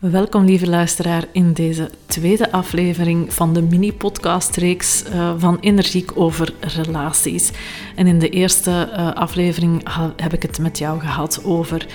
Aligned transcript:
Welkom, 0.00 0.44
lieve 0.44 0.68
luisteraar, 0.68 1.24
in 1.32 1.52
deze 1.52 1.90
tweede 2.06 2.52
aflevering 2.52 3.32
van 3.32 3.52
de 3.52 3.62
mini-podcastreeks 3.62 5.04
uh, 5.04 5.34
van 5.38 5.58
Energiek 5.60 6.10
over 6.14 6.54
relaties. 6.60 7.50
En 7.96 8.06
in 8.06 8.18
de 8.18 8.28
eerste 8.28 8.70
uh, 8.90 9.12
aflevering 9.12 9.82
heb 10.16 10.32
ik 10.32 10.42
het 10.42 10.58
met 10.58 10.78
jou 10.78 11.00
gehad 11.00 11.44
over 11.44 11.86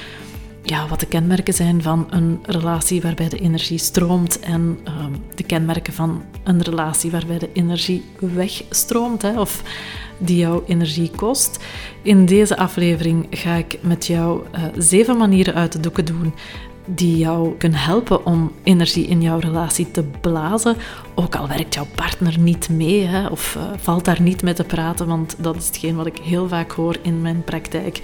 ja, 0.63 0.87
wat 0.87 0.99
de 0.99 1.05
kenmerken 1.05 1.53
zijn 1.53 1.81
van 1.81 2.07
een 2.09 2.39
relatie 2.45 3.01
waarbij 3.01 3.29
de 3.29 3.39
energie 3.39 3.77
stroomt 3.77 4.39
en 4.39 4.79
uh, 4.87 5.05
de 5.35 5.43
kenmerken 5.43 5.93
van 5.93 6.23
een 6.43 6.61
relatie 6.61 7.11
waarbij 7.11 7.37
de 7.37 7.49
energie 7.53 8.03
wegstroomt 8.19 9.21
hè, 9.21 9.39
of 9.39 9.63
die 10.17 10.37
jouw 10.37 10.63
energie 10.67 11.11
kost. 11.15 11.63
In 12.01 12.25
deze 12.25 12.57
aflevering 12.57 13.27
ga 13.29 13.55
ik 13.55 13.77
met 13.81 14.07
jou 14.07 14.43
uh, 14.55 14.63
zeven 14.77 15.17
manieren 15.17 15.53
uit 15.53 15.71
de 15.71 15.79
doeken 15.79 16.05
doen 16.05 16.33
die 16.85 17.17
jou 17.17 17.57
kunnen 17.57 17.79
helpen 17.79 18.25
om 18.25 18.51
energie 18.63 19.07
in 19.07 19.21
jouw 19.21 19.39
relatie 19.39 19.91
te 19.91 20.03
blazen. 20.21 20.75
Ook 21.15 21.35
al 21.35 21.47
werkt 21.47 21.73
jouw 21.73 21.87
partner 21.95 22.39
niet 22.39 22.69
mee 22.69 23.05
hè, 23.05 23.27
of 23.27 23.55
uh, 23.55 23.63
valt 23.77 24.05
daar 24.05 24.21
niet 24.21 24.41
mee 24.41 24.53
te 24.53 24.63
praten, 24.63 25.07
want 25.07 25.35
dat 25.39 25.55
is 25.55 25.67
hetgeen 25.67 25.95
wat 25.95 26.05
ik 26.05 26.17
heel 26.17 26.47
vaak 26.47 26.71
hoor 26.71 26.97
in 27.01 27.21
mijn 27.21 27.43
praktijk. 27.43 28.01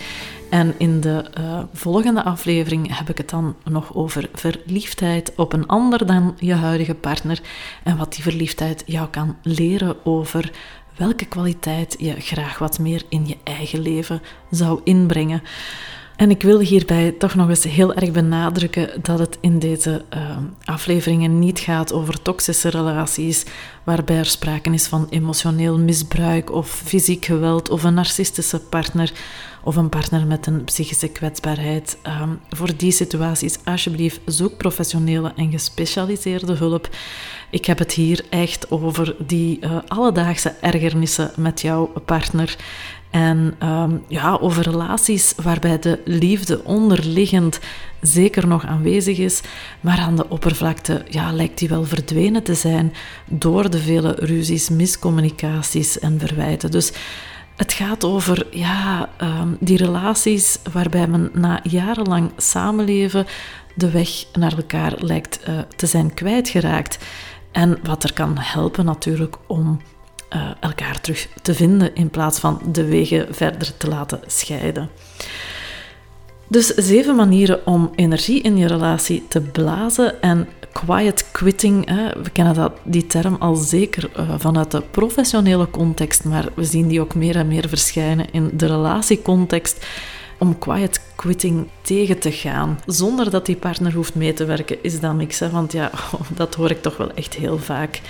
En 0.50 0.74
in 0.78 1.02
de 1.02 1.26
uh, 1.40 1.60
volgende 1.74 2.24
aflevering 2.24 2.98
heb 2.98 3.10
ik 3.10 3.18
het 3.18 3.30
dan 3.30 3.56
nog 3.64 3.96
over 3.96 4.30
verliefdheid 4.34 5.34
op 5.36 5.54
een 5.54 5.68
ander 5.68 6.06
dan 6.06 6.36
je 6.40 6.54
huidige 6.54 6.96
partner 6.96 7.42
en 7.84 7.98
wat 7.98 8.14
die 8.14 8.24
verliefdheid 8.24 8.84
jou 8.86 9.08
kan 9.08 9.38
leren 9.44 10.06
over 10.06 10.52
welke 11.00 11.26
kwaliteit 11.26 11.96
je 12.00 12.20
graag 12.20 12.58
wat 12.58 12.80
meer 12.80 13.04
in 13.10 13.28
je 13.28 13.38
eigen 13.44 13.80
leven 13.80 14.22
zou 14.52 14.82
inbrengen. 14.84 15.42
En 16.20 16.30
ik 16.30 16.42
wil 16.42 16.60
hierbij 16.60 17.12
toch 17.12 17.36
nog 17.36 17.50
eens 17.50 17.64
heel 17.64 17.94
erg 17.94 18.12
benadrukken 18.12 18.90
dat 19.02 19.20
het 19.20 19.38
in 19.42 19.60
deze 19.60 20.06
uh, 20.14 20.38
afleveringen 20.64 21.40
niet 21.40 21.60
gaat 21.60 21.94
over 21.94 22.22
toxische 22.22 22.70
relaties, 22.70 23.46
waarbij 23.84 24.18
er 24.18 24.26
sprake 24.26 24.70
is 24.70 24.88
van 24.88 25.08
emotioneel 25.10 25.78
misbruik 25.78 26.52
of 26.52 26.70
fysiek 26.70 27.26
geweld 27.26 27.70
of 27.70 27.84
een 27.84 27.94
narcistische 27.94 28.60
partner 28.60 29.12
of 29.64 29.76
een 29.76 29.90
partner 29.90 30.26
met 30.26 30.48
een 30.48 30.64
psychische 30.64 31.08
kwetsbaarheid. 31.08 31.98
Um, 32.22 32.40
voor 32.50 32.78
die 32.78 32.92
situaties, 32.92 33.58
alsjeblieft, 33.64 34.20
zoek 34.26 34.58
professionele 34.58 35.34
en 35.36 35.52
gespecialiseerde 35.52 36.54
hulp. 36.54 36.90
Ik 37.50 37.66
heb 37.66 37.78
het 37.78 37.92
hier 37.92 38.26
echt 38.30 38.72
over 38.72 39.16
die 39.28 39.60
uh, 39.62 39.78
alledaagse 39.88 40.54
ergernissen 40.62 41.32
met 41.36 41.62
jouw 41.62 41.92
partner. 42.06 42.56
En 43.10 43.56
um, 43.64 44.04
ja, 44.08 44.38
over 44.42 44.64
relaties 44.64 45.34
waarbij 45.44 45.80
de 45.80 46.00
liefde 46.06 46.64
onderliggend 46.64 47.60
zeker 48.02 48.48
nog 48.48 48.66
aanwezig 48.66 49.18
is, 49.18 49.42
maar 49.82 49.98
aan 49.98 50.16
de 50.16 50.30
oppervlakte 50.30 51.04
ja, 51.10 51.32
lijkt 51.32 51.58
die 51.58 51.70
wel 51.70 51.84
verdwenen 51.84 52.44
te 52.44 52.54
zijn 52.54 52.94
door 53.26 53.70
de 53.70 53.80
vele 53.80 54.16
ruzies, 54.20 54.70
miscommunicaties 54.70 56.00
en 56.00 56.20
verwijten. 56.20 56.72
Dus 56.72 56.92
het 57.60 57.74
gaat 57.74 58.04
over 58.04 58.48
ja, 58.52 59.10
um, 59.22 59.58
die 59.60 59.78
relaties 59.78 60.60
waarbij 60.74 61.08
men 61.08 61.30
na 61.34 61.60
jarenlang 61.64 62.32
samenleven 62.38 63.26
de 63.76 63.92
weg 63.92 64.10
naar 64.34 64.58
elkaar 64.58 64.94
lijkt 64.98 65.40
uh, 65.50 65.60
te 65.76 65.86
zijn 65.86 66.14
kwijtgeraakt. 66.14 66.98
En 67.52 67.80
wat 67.84 68.04
er 68.04 68.14
kan 68.14 68.38
helpen 68.38 68.86
natuurlijk 68.86 69.36
om 69.48 69.82
uh, 70.36 70.50
elkaar 70.60 71.02
terug 71.02 71.28
te 71.42 71.54
vinden 71.54 71.96
in 71.96 72.10
plaats 72.10 72.40
van 72.40 72.62
de 72.72 72.86
wegen 72.86 73.36
verder 73.36 73.78
te 73.78 73.88
laten 73.88 74.20
scheiden. 74.28 74.90
Dus 76.50 76.68
zeven 76.68 77.16
manieren 77.16 77.66
om 77.66 77.92
energie 77.96 78.42
in 78.42 78.58
je 78.58 78.68
relatie 78.68 79.26
te 79.28 79.42
blazen 79.42 80.22
en 80.22 80.48
quiet 80.72 81.32
quitting. 81.32 81.90
Hè, 81.90 82.22
we 82.24 82.30
kennen 82.30 82.54
dat, 82.54 82.72
die 82.84 83.08
term 83.08 83.36
al 83.40 83.56
zeker 83.56 84.10
uh, 84.18 84.34
vanuit 84.38 84.72
de 84.72 84.82
professionele 84.82 85.70
context, 85.70 86.24
maar 86.24 86.46
we 86.56 86.64
zien 86.64 86.88
die 86.88 87.02
ook 87.02 87.16
meer 87.16 87.36
en 87.36 87.48
meer 87.48 87.70
verschijnen 87.70 88.32
in 88.32 88.50
de 88.54 88.66
relatiecontext. 88.66 89.86
Om 90.40 90.60
quiet 90.60 91.02
quitting 91.16 91.68
tegen 91.82 92.20
te 92.20 92.32
gaan, 92.32 92.80
zonder 92.86 93.30
dat 93.30 93.46
die 93.46 93.56
partner 93.56 93.94
hoeft 93.94 94.16
mee 94.16 94.34
te 94.34 94.46
werken, 94.46 94.84
is 94.84 95.00
dat 95.00 95.14
niks. 95.14 95.40
Hè? 95.40 95.50
Want 95.50 95.72
ja, 95.72 95.92
dat 96.36 96.56
hoor 96.56 96.70
ik 96.70 96.82
toch 96.82 96.98
wel 96.98 97.12
echt 97.14 97.34
heel 97.34 97.58
vaak. 97.58 98.02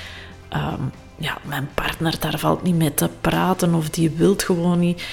Um, 0.54 0.92
ja, 1.18 1.38
mijn 1.48 1.70
partner, 1.74 2.16
daar 2.20 2.40
valt 2.40 2.64
niet 2.64 2.76
mee 2.76 2.94
te 2.94 3.10
praten 3.22 3.74
of 3.74 3.90
die 3.90 4.10
wilt 4.10 4.44
gewoon 4.44 4.80
niet. 4.80 5.04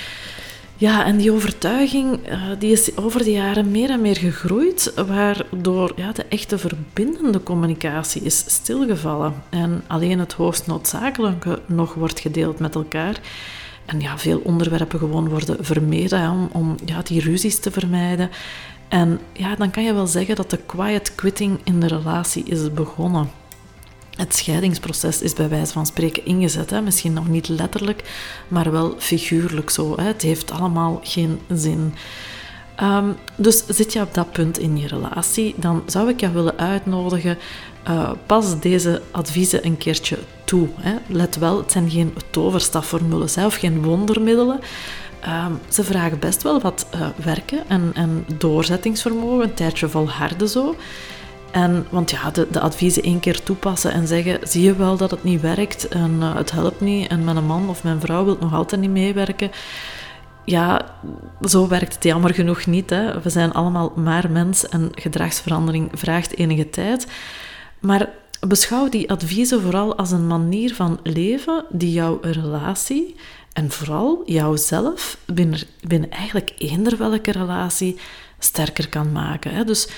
Ja, 0.78 1.04
en 1.04 1.16
die 1.16 1.32
overtuiging 1.32 2.28
uh, 2.28 2.42
die 2.58 2.72
is 2.72 2.96
over 2.96 3.24
de 3.24 3.30
jaren 3.30 3.70
meer 3.70 3.90
en 3.90 4.00
meer 4.00 4.16
gegroeid, 4.16 4.92
waardoor 5.06 5.92
ja, 5.96 6.12
de 6.12 6.24
echte 6.28 6.58
verbindende 6.58 7.42
communicatie 7.42 8.22
is 8.22 8.44
stilgevallen 8.46 9.34
en 9.50 9.82
alleen 9.86 10.18
het 10.18 10.32
hoogst 10.32 10.66
noodzakelijke 10.66 11.60
nog 11.66 11.94
wordt 11.94 12.20
gedeeld 12.20 12.58
met 12.58 12.74
elkaar. 12.74 13.20
En 13.86 14.00
ja, 14.00 14.18
veel 14.18 14.40
onderwerpen 14.44 14.98
gewoon 14.98 15.28
worden 15.28 15.64
vermeden 15.64 16.30
om, 16.30 16.48
om 16.52 16.76
ja, 16.84 17.02
die 17.02 17.20
ruzies 17.20 17.58
te 17.58 17.70
vermijden. 17.70 18.30
En 18.88 19.20
ja, 19.32 19.54
dan 19.54 19.70
kan 19.70 19.82
je 19.82 19.94
wel 19.94 20.06
zeggen 20.06 20.36
dat 20.36 20.50
de 20.50 20.58
quiet 20.66 21.14
quitting 21.14 21.58
in 21.64 21.80
de 21.80 21.86
relatie 21.86 22.44
is 22.44 22.72
begonnen. 22.72 23.30
Het 24.16 24.36
scheidingsproces 24.36 25.22
is 25.22 25.32
bij 25.32 25.48
wijze 25.48 25.72
van 25.72 25.86
spreken 25.86 26.24
ingezet. 26.24 26.70
Hè? 26.70 26.80
Misschien 26.80 27.12
nog 27.12 27.28
niet 27.28 27.48
letterlijk, 27.48 28.02
maar 28.48 28.70
wel 28.72 28.94
figuurlijk 28.98 29.70
zo. 29.70 29.94
Hè? 29.96 30.04
Het 30.04 30.22
heeft 30.22 30.50
allemaal 30.50 31.00
geen 31.02 31.40
zin. 31.54 31.94
Um, 32.82 33.16
dus 33.36 33.66
zit 33.66 33.92
je 33.92 34.00
op 34.00 34.14
dat 34.14 34.32
punt 34.32 34.58
in 34.58 34.78
je 34.78 34.86
relatie, 34.86 35.54
dan 35.56 35.82
zou 35.86 36.08
ik 36.08 36.20
je 36.20 36.30
willen 36.30 36.58
uitnodigen. 36.58 37.38
Uh, 37.88 38.10
pas 38.26 38.60
deze 38.60 39.02
adviezen 39.10 39.66
een 39.66 39.76
keertje 39.76 40.18
toe. 40.44 40.68
Hè? 40.80 40.94
Let 41.08 41.36
wel, 41.36 41.58
het 41.58 41.72
zijn 41.72 41.90
geen 41.90 42.14
toverstafformules 42.30 43.36
of 43.36 43.54
geen 43.54 43.82
wondermiddelen. 43.82 44.60
Um, 45.46 45.58
ze 45.68 45.84
vragen 45.84 46.18
best 46.18 46.42
wel 46.42 46.60
wat 46.60 46.86
uh, 46.94 47.08
werken 47.24 47.68
en, 47.68 47.90
en 47.94 48.24
doorzettingsvermogen, 48.38 49.44
een 49.44 49.54
tijdje 49.54 49.88
volharden 49.88 50.48
zo. 50.48 50.76
En, 51.50 51.86
want 51.90 52.10
ja, 52.10 52.30
de, 52.30 52.46
de 52.50 52.60
adviezen 52.60 53.02
één 53.02 53.20
keer 53.20 53.42
toepassen 53.42 53.92
en 53.92 54.06
zeggen: 54.06 54.38
zie 54.42 54.62
je 54.62 54.76
wel 54.76 54.96
dat 54.96 55.10
het 55.10 55.24
niet 55.24 55.40
werkt 55.40 55.88
en 55.88 56.16
uh, 56.20 56.36
het 56.36 56.50
helpt 56.50 56.80
niet 56.80 57.08
en 57.08 57.24
mijn 57.24 57.46
man 57.46 57.68
of 57.68 57.82
mijn 57.82 58.00
vrouw 58.00 58.24
wil 58.24 58.36
nog 58.40 58.54
altijd 58.54 58.80
niet 58.80 58.90
meewerken. 58.90 59.50
Ja, 60.44 60.94
zo 61.48 61.68
werkt 61.68 61.94
het 61.94 62.04
jammer 62.04 62.34
genoeg 62.34 62.66
niet. 62.66 62.90
Hè. 62.90 63.20
We 63.20 63.30
zijn 63.30 63.52
allemaal 63.52 63.92
maar 63.96 64.30
mens 64.30 64.68
en 64.68 64.90
gedragsverandering 64.94 65.90
vraagt 65.92 66.36
enige 66.36 66.70
tijd. 66.70 67.06
Maar 67.78 68.08
beschouw 68.40 68.88
die 68.88 69.10
adviezen 69.10 69.62
vooral 69.62 69.96
als 69.96 70.10
een 70.10 70.26
manier 70.26 70.74
van 70.74 71.00
leven 71.02 71.64
die 71.70 71.92
jouw 71.92 72.18
relatie 72.22 73.16
en 73.52 73.70
vooral 73.70 74.22
jouzelf 74.24 75.18
binnen, 75.26 75.60
binnen 75.80 76.10
eigenlijk 76.10 76.52
eender 76.58 76.96
welke 76.96 77.32
relatie 77.32 77.98
sterker 78.38 78.88
kan 78.88 79.12
maken. 79.12 79.54
Hè. 79.54 79.64
Dus 79.64 79.88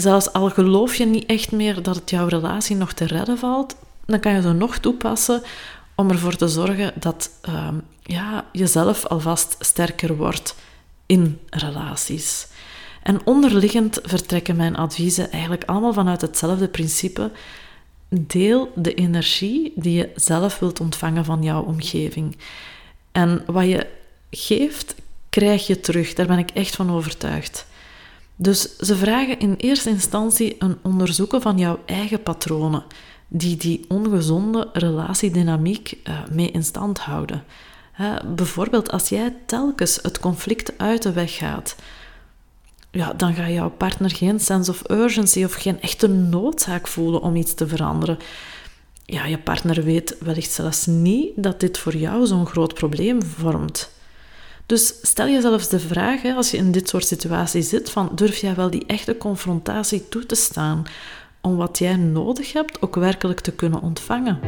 Zelfs 0.00 0.32
al 0.32 0.50
geloof 0.50 0.94
je 0.94 1.06
niet 1.06 1.26
echt 1.26 1.52
meer 1.52 1.82
dat 1.82 1.94
het 1.94 2.10
jouw 2.10 2.26
relatie 2.26 2.76
nog 2.76 2.92
te 2.92 3.04
redden 3.04 3.38
valt, 3.38 3.76
dan 4.06 4.20
kan 4.20 4.32
je 4.32 4.42
ze 4.42 4.52
nog 4.52 4.78
toepassen 4.78 5.42
om 5.94 6.10
ervoor 6.10 6.36
te 6.36 6.48
zorgen 6.48 6.92
dat 6.94 7.30
uh, 7.48 7.68
ja, 8.02 8.44
jezelf 8.52 9.06
alvast 9.06 9.56
sterker 9.58 10.16
wordt 10.16 10.54
in 11.06 11.38
relaties. 11.50 12.46
En 13.02 13.20
onderliggend 13.24 13.98
vertrekken 14.02 14.56
mijn 14.56 14.76
adviezen 14.76 15.30
eigenlijk 15.30 15.64
allemaal 15.64 15.92
vanuit 15.92 16.20
hetzelfde 16.20 16.68
principe. 16.68 17.30
Deel 18.08 18.72
de 18.74 18.94
energie 18.94 19.72
die 19.74 19.96
je 19.96 20.10
zelf 20.14 20.58
wilt 20.58 20.80
ontvangen 20.80 21.24
van 21.24 21.42
jouw 21.42 21.62
omgeving. 21.62 22.36
En 23.12 23.42
wat 23.46 23.64
je 23.64 23.86
geeft, 24.30 24.94
krijg 25.28 25.66
je 25.66 25.80
terug. 25.80 26.14
Daar 26.14 26.26
ben 26.26 26.38
ik 26.38 26.50
echt 26.50 26.76
van 26.76 26.92
overtuigd. 26.92 27.66
Dus 28.40 28.76
ze 28.76 28.96
vragen 28.96 29.38
in 29.38 29.54
eerste 29.54 29.90
instantie 29.90 30.56
een 30.58 30.78
onderzoeken 30.82 31.42
van 31.42 31.58
jouw 31.58 31.78
eigen 31.86 32.22
patronen, 32.22 32.84
die 33.28 33.56
die 33.56 33.84
ongezonde 33.88 34.68
relatiedynamiek 34.72 35.98
uh, 36.04 36.18
mee 36.30 36.50
in 36.50 36.64
stand 36.64 36.98
houden. 36.98 37.44
bijvoorbeeld 38.34 38.90
als 38.90 39.08
jij 39.08 39.36
telkens 39.46 39.98
het 40.02 40.20
conflict 40.20 40.78
uit 40.78 41.02
de 41.02 41.12
weg 41.12 41.36
gaat, 41.36 41.76
ja, 42.90 43.12
dan 43.12 43.34
gaat 43.34 43.50
jouw 43.50 43.70
partner 43.70 44.10
geen 44.10 44.40
sense 44.40 44.70
of 44.70 44.90
urgency 44.90 45.44
of 45.44 45.54
geen 45.54 45.80
echte 45.80 46.08
noodzaak 46.08 46.86
voelen 46.86 47.22
om 47.22 47.36
iets 47.36 47.54
te 47.54 47.68
veranderen. 47.68 48.18
Ja, 49.04 49.26
je 49.26 49.38
partner 49.38 49.84
weet 49.84 50.16
wellicht 50.20 50.52
zelfs 50.52 50.86
niet 50.86 51.32
dat 51.36 51.60
dit 51.60 51.78
voor 51.78 51.96
jou 51.96 52.26
zo'n 52.26 52.46
groot 52.46 52.74
probleem 52.74 53.22
vormt. 53.22 53.90
Dus 54.68 54.94
stel 55.02 55.28
jezelf 55.28 55.66
de 55.66 55.80
vraag, 55.80 56.22
hè, 56.22 56.32
als 56.34 56.50
je 56.50 56.56
in 56.56 56.72
dit 56.72 56.88
soort 56.88 57.06
situaties 57.06 57.68
zit, 57.68 57.90
van 57.90 58.10
durf 58.14 58.36
jij 58.36 58.54
wel 58.54 58.70
die 58.70 58.86
echte 58.86 59.16
confrontatie 59.16 60.08
toe 60.08 60.26
te 60.26 60.34
staan 60.34 60.86
om 61.40 61.56
wat 61.56 61.78
jij 61.78 61.96
nodig 61.96 62.52
hebt 62.52 62.82
ook 62.82 62.94
werkelijk 62.94 63.40
te 63.40 63.52
kunnen 63.52 63.82
ontvangen? 63.82 64.40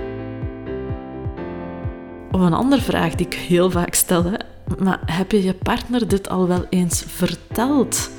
Of 2.31 2.40
een 2.40 2.52
andere 2.52 2.82
vraag 2.82 3.14
die 3.14 3.26
ik 3.26 3.34
heel 3.34 3.70
vaak 3.70 3.94
stel, 3.94 4.32
maar 4.78 5.00
heb 5.06 5.32
je 5.32 5.43
je 5.43 5.55
partner 5.55 6.08
dit 6.08 6.28
al 6.28 6.49
wel 6.49 6.66
eens 6.70 7.05
verteld? 7.06 8.11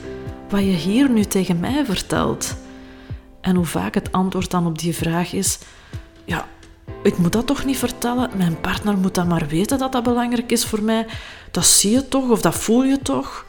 Wat 0.49 0.61
je 0.61 0.65
hier 0.65 1.09
nu 1.09 1.23
tegen 1.23 1.59
mij 1.59 1.85
vertelt? 1.85 2.55
En 3.41 3.55
hoe 3.55 3.65
vaak 3.65 3.93
het 3.93 4.11
antwoord 4.11 4.51
dan 4.51 4.65
op 4.65 4.79
die 4.79 4.95
vraag 4.95 5.33
is: 5.33 5.59
ja, 6.25 6.47
ik 7.03 7.17
moet 7.17 7.31
dat 7.31 7.47
toch 7.47 7.65
niet 7.65 7.77
vertellen? 7.77 8.29
Mijn 8.37 8.61
partner 8.61 8.97
moet 8.97 9.15
dan 9.15 9.27
maar 9.27 9.47
weten 9.47 9.77
dat 9.77 9.91
dat 9.91 10.03
belangrijk 10.03 10.51
is 10.51 10.65
voor 10.65 10.83
mij. 10.83 11.05
Dat 11.51 11.65
zie 11.65 11.91
je 11.91 12.07
toch 12.07 12.29
of 12.29 12.41
dat 12.41 12.55
voel 12.55 12.83
je 12.83 12.99
toch? 12.99 13.45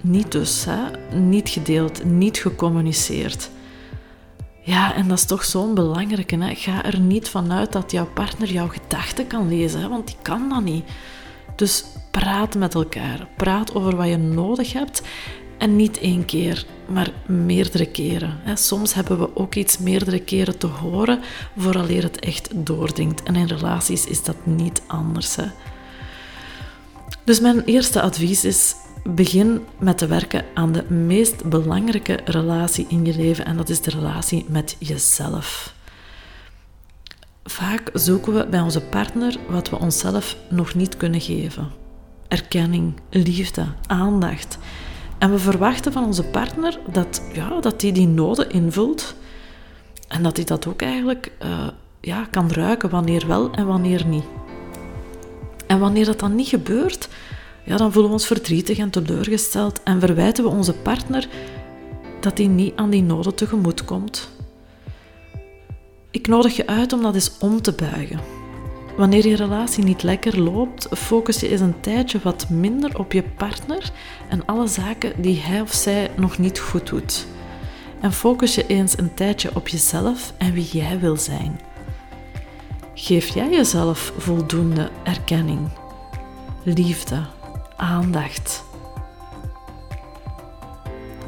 Niet 0.00 0.32
dus, 0.32 0.64
hè? 0.64 1.16
niet 1.18 1.48
gedeeld, 1.48 2.04
niet 2.04 2.38
gecommuniceerd. 2.38 3.50
Ja, 4.64 4.94
en 4.94 5.08
dat 5.08 5.18
is 5.18 5.24
toch 5.24 5.44
zo'n 5.44 5.74
belangrijke. 5.74 6.36
Hè? 6.36 6.54
Ga 6.54 6.84
er 6.84 7.00
niet 7.00 7.28
vanuit 7.28 7.72
dat 7.72 7.90
jouw 7.90 8.06
partner 8.06 8.52
jouw 8.52 8.68
gedachten 8.68 9.26
kan 9.26 9.48
lezen, 9.48 9.90
want 9.90 10.06
die 10.06 10.16
kan 10.22 10.48
dat 10.48 10.62
niet. 10.62 10.84
Dus 11.56 11.84
praat 12.10 12.54
met 12.54 12.74
elkaar. 12.74 13.28
Praat 13.36 13.74
over 13.74 13.96
wat 13.96 14.08
je 14.08 14.16
nodig 14.16 14.72
hebt. 14.72 15.02
En 15.62 15.76
niet 15.76 15.98
één 15.98 16.24
keer, 16.24 16.66
maar 16.88 17.10
meerdere 17.26 17.86
keren. 17.86 18.40
Soms 18.54 18.94
hebben 18.94 19.18
we 19.18 19.36
ook 19.36 19.54
iets 19.54 19.78
meerdere 19.78 20.20
keren 20.20 20.58
te 20.58 20.66
horen 20.66 21.20
vooraleer 21.56 22.02
het 22.02 22.20
echt 22.20 22.48
doordringt. 22.54 23.22
En 23.22 23.36
in 23.36 23.46
relaties 23.46 24.06
is 24.06 24.22
dat 24.22 24.36
niet 24.46 24.82
anders. 24.86 25.36
Dus 27.24 27.40
mijn 27.40 27.64
eerste 27.64 28.00
advies 28.00 28.44
is: 28.44 28.74
begin 29.04 29.60
met 29.78 29.98
te 29.98 30.06
werken 30.06 30.44
aan 30.54 30.72
de 30.72 30.84
meest 30.92 31.44
belangrijke 31.44 32.20
relatie 32.24 32.86
in 32.88 33.04
je 33.04 33.16
leven 33.16 33.44
en 33.44 33.56
dat 33.56 33.68
is 33.68 33.80
de 33.80 33.90
relatie 33.90 34.44
met 34.48 34.76
jezelf. 34.78 35.74
Vaak 37.44 37.90
zoeken 37.92 38.34
we 38.34 38.46
bij 38.46 38.60
onze 38.60 38.80
partner 38.80 39.36
wat 39.48 39.70
we 39.70 39.78
onszelf 39.78 40.36
nog 40.50 40.74
niet 40.74 40.96
kunnen 40.96 41.20
geven: 41.20 41.70
erkenning, 42.28 42.94
liefde, 43.10 43.66
aandacht. 43.86 44.58
En 45.22 45.30
we 45.30 45.38
verwachten 45.38 45.92
van 45.92 46.04
onze 46.04 46.22
partner 46.24 46.78
dat, 46.92 47.22
ja, 47.32 47.60
dat 47.60 47.80
die 47.80 47.92
die 47.92 48.06
noden 48.06 48.50
invult 48.50 49.14
en 50.08 50.22
dat 50.22 50.36
hij 50.36 50.44
dat 50.44 50.66
ook 50.66 50.82
eigenlijk 50.82 51.32
uh, 51.42 51.68
ja, 52.00 52.24
kan 52.30 52.50
ruiken 52.50 52.90
wanneer 52.90 53.26
wel 53.26 53.50
en 53.50 53.66
wanneer 53.66 54.06
niet. 54.06 54.24
En 55.66 55.78
wanneer 55.78 56.04
dat 56.04 56.20
dan 56.20 56.34
niet 56.34 56.48
gebeurt, 56.48 57.08
ja, 57.64 57.76
dan 57.76 57.92
voelen 57.92 58.10
we 58.10 58.16
ons 58.16 58.26
verdrietig 58.26 58.78
en 58.78 58.90
teleurgesteld 58.90 59.82
en 59.82 60.00
verwijten 60.00 60.44
we 60.44 60.50
onze 60.50 60.74
partner 60.74 61.28
dat 62.20 62.38
hij 62.38 62.46
niet 62.46 62.76
aan 62.76 62.90
die 62.90 63.02
noden 63.02 63.34
tegemoet 63.34 63.84
komt. 63.84 64.28
Ik 66.10 66.26
nodig 66.26 66.56
je 66.56 66.66
uit 66.66 66.92
om 66.92 67.02
dat 67.02 67.14
eens 67.14 67.38
om 67.38 67.62
te 67.62 67.72
buigen. 67.72 68.41
Wanneer 68.96 69.26
je 69.26 69.36
relatie 69.36 69.84
niet 69.84 70.02
lekker 70.02 70.40
loopt, 70.40 70.86
focus 70.90 71.40
je 71.40 71.48
eens 71.48 71.60
een 71.60 71.80
tijdje 71.80 72.18
wat 72.22 72.48
minder 72.48 72.98
op 72.98 73.12
je 73.12 73.22
partner 73.22 73.90
en 74.28 74.46
alle 74.46 74.66
zaken 74.66 75.22
die 75.22 75.40
hij 75.40 75.60
of 75.60 75.72
zij 75.72 76.10
nog 76.16 76.38
niet 76.38 76.58
goed 76.58 76.88
doet. 76.88 77.26
En 78.00 78.12
focus 78.12 78.54
je 78.54 78.66
eens 78.66 78.98
een 78.98 79.14
tijdje 79.14 79.50
op 79.54 79.68
jezelf 79.68 80.32
en 80.38 80.52
wie 80.52 80.68
jij 80.72 80.98
wil 80.98 81.16
zijn. 81.16 81.60
Geef 82.94 83.34
jij 83.34 83.50
jezelf 83.50 84.12
voldoende 84.16 84.90
erkenning, 85.04 85.68
liefde, 86.62 87.22
aandacht. 87.76 88.64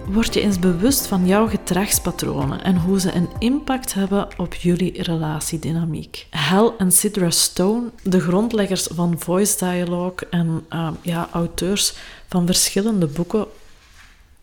Word 0.09 0.35
je 0.35 0.41
eens 0.41 0.59
bewust 0.59 1.07
van 1.07 1.27
jouw 1.27 1.49
gedragspatronen 1.49 2.65
en 2.65 2.77
hoe 2.77 3.01
ze 3.01 3.13
een 3.13 3.29
impact 3.39 3.95
hebben 3.95 4.29
op 4.37 4.55
jullie 4.55 5.03
relatiedynamiek. 5.03 6.27
Hal 6.31 6.77
en 6.77 6.93
Sidra 6.93 7.31
Stone, 7.31 7.91
de 8.03 8.21
grondleggers 8.21 8.89
van 8.93 9.19
Voice 9.19 9.59
Dialogue 9.59 10.29
en 10.31 10.67
uh, 10.73 10.89
ja, 11.03 11.29
auteurs 11.33 11.95
van 12.29 12.47
verschillende 12.47 13.07
boeken 13.07 13.47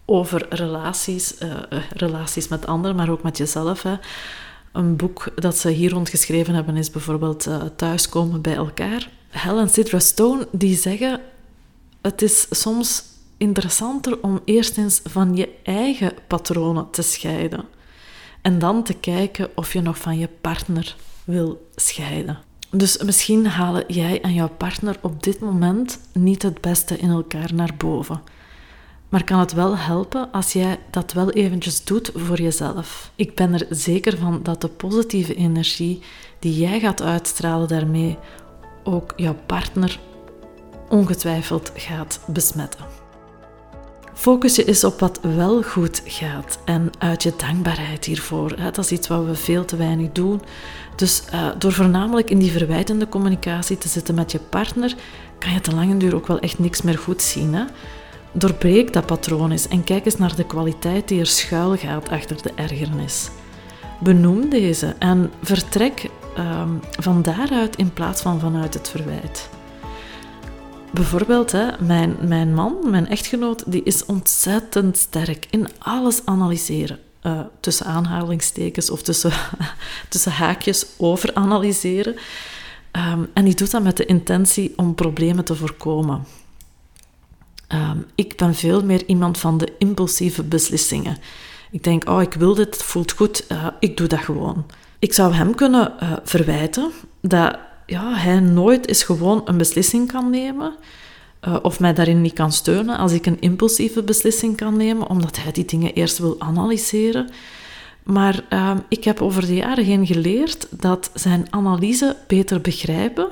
over 0.05 0.45
relaties, 0.49 1.35
uh, 1.39 1.53
relaties 1.93 2.47
met 2.47 2.67
anderen, 2.67 2.95
maar 2.95 3.09
ook 3.09 3.23
met 3.23 3.37
jezelf. 3.37 3.81
Hè. 3.81 3.95
Een 4.71 4.95
boek 4.95 5.31
dat 5.35 5.57
ze 5.57 5.69
hier 5.69 5.91
rond 5.91 6.09
geschreven 6.09 6.53
hebben 6.53 6.77
is 6.77 6.91
bijvoorbeeld 6.91 7.47
uh, 7.47 7.61
Thuiskomen 7.75 8.41
bij 8.41 8.55
elkaar. 8.55 9.09
Hal 9.29 9.59
en 9.59 9.69
Sidra 9.69 9.99
Stone 9.99 10.47
die 10.51 10.75
zeggen 10.75 11.21
het 12.01 12.21
is 12.21 12.45
soms 12.49 13.03
interessanter 13.41 14.21
om 14.21 14.39
eerst 14.45 14.77
eens 14.77 15.01
van 15.03 15.35
je 15.35 15.49
eigen 15.63 16.13
patronen 16.27 16.89
te 16.91 17.01
scheiden. 17.01 17.65
En 18.41 18.59
dan 18.59 18.83
te 18.83 18.93
kijken 18.93 19.49
of 19.55 19.73
je 19.73 19.81
nog 19.81 19.97
van 19.97 20.17
je 20.17 20.29
partner 20.41 20.95
wil 21.23 21.67
scheiden. 21.75 22.39
Dus 22.69 22.97
misschien 22.97 23.47
halen 23.47 23.83
jij 23.87 24.21
en 24.21 24.33
jouw 24.33 24.49
partner 24.49 24.97
op 25.01 25.23
dit 25.23 25.39
moment 25.39 25.99
niet 26.13 26.41
het 26.41 26.61
beste 26.61 26.97
in 26.97 27.09
elkaar 27.09 27.53
naar 27.53 27.73
boven. 27.77 28.21
Maar 29.09 29.23
kan 29.23 29.39
het 29.39 29.53
wel 29.53 29.77
helpen 29.77 30.31
als 30.31 30.53
jij 30.53 30.79
dat 30.89 31.13
wel 31.13 31.31
eventjes 31.31 31.83
doet 31.83 32.11
voor 32.15 32.41
jezelf? 32.41 33.11
Ik 33.15 33.35
ben 33.35 33.53
er 33.53 33.65
zeker 33.69 34.17
van 34.17 34.39
dat 34.43 34.61
de 34.61 34.67
positieve 34.67 35.35
energie 35.35 36.01
die 36.39 36.59
jij 36.59 36.79
gaat 36.79 37.01
uitstralen 37.01 37.67
daarmee 37.67 38.17
ook 38.83 39.13
jouw 39.15 39.35
partner 39.45 39.99
ongetwijfeld 40.89 41.71
gaat 41.75 42.19
besmetten. 42.27 43.00
Focus 44.21 44.55
je 44.55 44.65
eens 44.65 44.83
op 44.83 44.99
wat 44.99 45.19
wel 45.21 45.63
goed 45.63 46.01
gaat 46.05 46.59
en 46.65 46.89
uit 46.97 47.23
je 47.23 47.33
dankbaarheid 47.37 48.05
hiervoor. 48.05 48.55
Dat 48.55 48.77
is 48.77 48.91
iets 48.91 49.07
wat 49.07 49.25
we 49.25 49.35
veel 49.35 49.65
te 49.65 49.75
weinig 49.75 50.11
doen. 50.11 50.41
Dus 50.95 51.23
uh, 51.33 51.47
door 51.57 51.71
voornamelijk 51.71 52.29
in 52.29 52.39
die 52.39 52.51
verwijtende 52.51 53.09
communicatie 53.09 53.77
te 53.77 53.87
zitten 53.87 54.15
met 54.15 54.31
je 54.31 54.39
partner, 54.39 54.95
kan 55.37 55.53
je 55.53 55.61
te 55.61 55.75
lange 55.75 55.97
duur 55.97 56.15
ook 56.15 56.27
wel 56.27 56.39
echt 56.39 56.59
niks 56.59 56.81
meer 56.81 56.97
goed 56.97 57.21
zien. 57.21 57.53
Hè? 57.53 57.63
Doorbreek 58.31 58.93
dat 58.93 59.05
patroon 59.05 59.51
eens 59.51 59.67
en 59.67 59.83
kijk 59.83 60.05
eens 60.05 60.17
naar 60.17 60.35
de 60.35 60.45
kwaliteit 60.45 61.07
die 61.07 61.19
er 61.19 61.27
schuil 61.27 61.77
gaat 61.77 62.09
achter 62.09 62.41
de 62.41 62.51
ergernis. 62.55 63.29
Benoem 63.99 64.49
deze 64.49 64.95
en 64.99 65.31
vertrek 65.41 66.09
um, 66.37 66.79
van 66.99 67.21
daaruit 67.21 67.75
in 67.75 67.93
plaats 67.93 68.21
van 68.21 68.39
vanuit 68.39 68.73
het 68.73 68.89
verwijt. 68.89 69.49
Bijvoorbeeld, 70.93 71.51
hè, 71.51 71.67
mijn, 71.79 72.17
mijn 72.21 72.53
man, 72.53 72.77
mijn 72.89 73.07
echtgenoot, 73.07 73.63
die 73.71 73.83
is 73.83 74.05
ontzettend 74.05 74.97
sterk 74.97 75.47
in 75.49 75.67
alles 75.77 76.25
analyseren. 76.25 76.99
Uh, 77.23 77.39
tussen 77.59 77.85
aanhalingstekens 77.85 78.89
of 78.89 79.01
tussen, 79.01 79.31
tussen 80.09 80.31
haakjes 80.31 80.85
over 80.97 81.33
analyseren. 81.33 82.15
Um, 82.91 83.29
en 83.33 83.45
die 83.45 83.55
doet 83.55 83.71
dat 83.71 83.83
met 83.83 83.97
de 83.97 84.05
intentie 84.05 84.73
om 84.75 84.95
problemen 84.95 85.45
te 85.45 85.55
voorkomen. 85.55 86.23
Um, 87.67 88.05
ik 88.15 88.37
ben 88.37 88.55
veel 88.55 88.83
meer 88.83 89.05
iemand 89.05 89.37
van 89.37 89.57
de 89.57 89.73
impulsieve 89.77 90.43
beslissingen. 90.43 91.17
Ik 91.71 91.83
denk, 91.83 92.09
oh, 92.09 92.21
ik 92.21 92.33
wil 92.33 92.53
dit, 92.53 92.65
het 92.65 92.83
voelt 92.83 93.11
goed, 93.11 93.45
uh, 93.51 93.67
ik 93.79 93.97
doe 93.97 94.07
dat 94.07 94.19
gewoon. 94.19 94.65
Ik 94.99 95.13
zou 95.13 95.33
hem 95.33 95.55
kunnen 95.55 95.93
uh, 96.03 96.11
verwijten 96.23 96.91
dat 97.21 97.57
ja, 97.91 98.13
hij 98.13 98.39
nooit 98.39 98.87
is 98.87 99.03
gewoon 99.03 99.41
een 99.45 99.57
beslissing 99.57 100.11
kan 100.11 100.29
nemen. 100.29 100.73
Uh, 101.47 101.57
of 101.61 101.79
mij 101.79 101.93
daarin 101.93 102.21
niet 102.21 102.33
kan 102.33 102.51
steunen 102.51 102.97
als 102.97 103.11
ik 103.11 103.25
een 103.25 103.39
impulsieve 103.41 104.03
beslissing 104.03 104.57
kan 104.57 104.77
nemen, 104.77 105.09
omdat 105.09 105.37
hij 105.37 105.51
die 105.51 105.65
dingen 105.65 105.93
eerst 105.93 106.17
wil 106.17 106.35
analyseren. 106.39 107.29
Maar 108.03 108.43
uh, 108.49 108.71
ik 108.87 109.03
heb 109.03 109.21
over 109.21 109.45
de 109.45 109.55
jaren 109.55 109.85
heen 109.85 110.05
geleerd 110.05 110.67
dat 110.69 111.11
zijn 111.13 111.47
analyse 111.49 112.15
beter 112.27 112.61
begrijpen, 112.61 113.27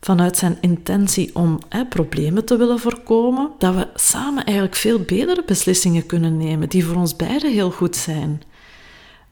vanuit 0.00 0.36
zijn 0.36 0.58
intentie 0.60 1.34
om 1.34 1.58
problemen 1.88 2.44
te 2.44 2.56
willen 2.56 2.78
voorkomen, 2.78 3.50
dat 3.58 3.74
we 3.74 3.88
samen 3.94 4.44
eigenlijk 4.44 4.76
veel 4.76 4.98
betere 4.98 5.42
beslissingen 5.46 6.06
kunnen 6.06 6.36
nemen, 6.36 6.68
die 6.68 6.84
voor 6.84 6.96
ons 6.96 7.16
beiden 7.16 7.52
heel 7.52 7.70
goed 7.70 7.96
zijn. 7.96 8.42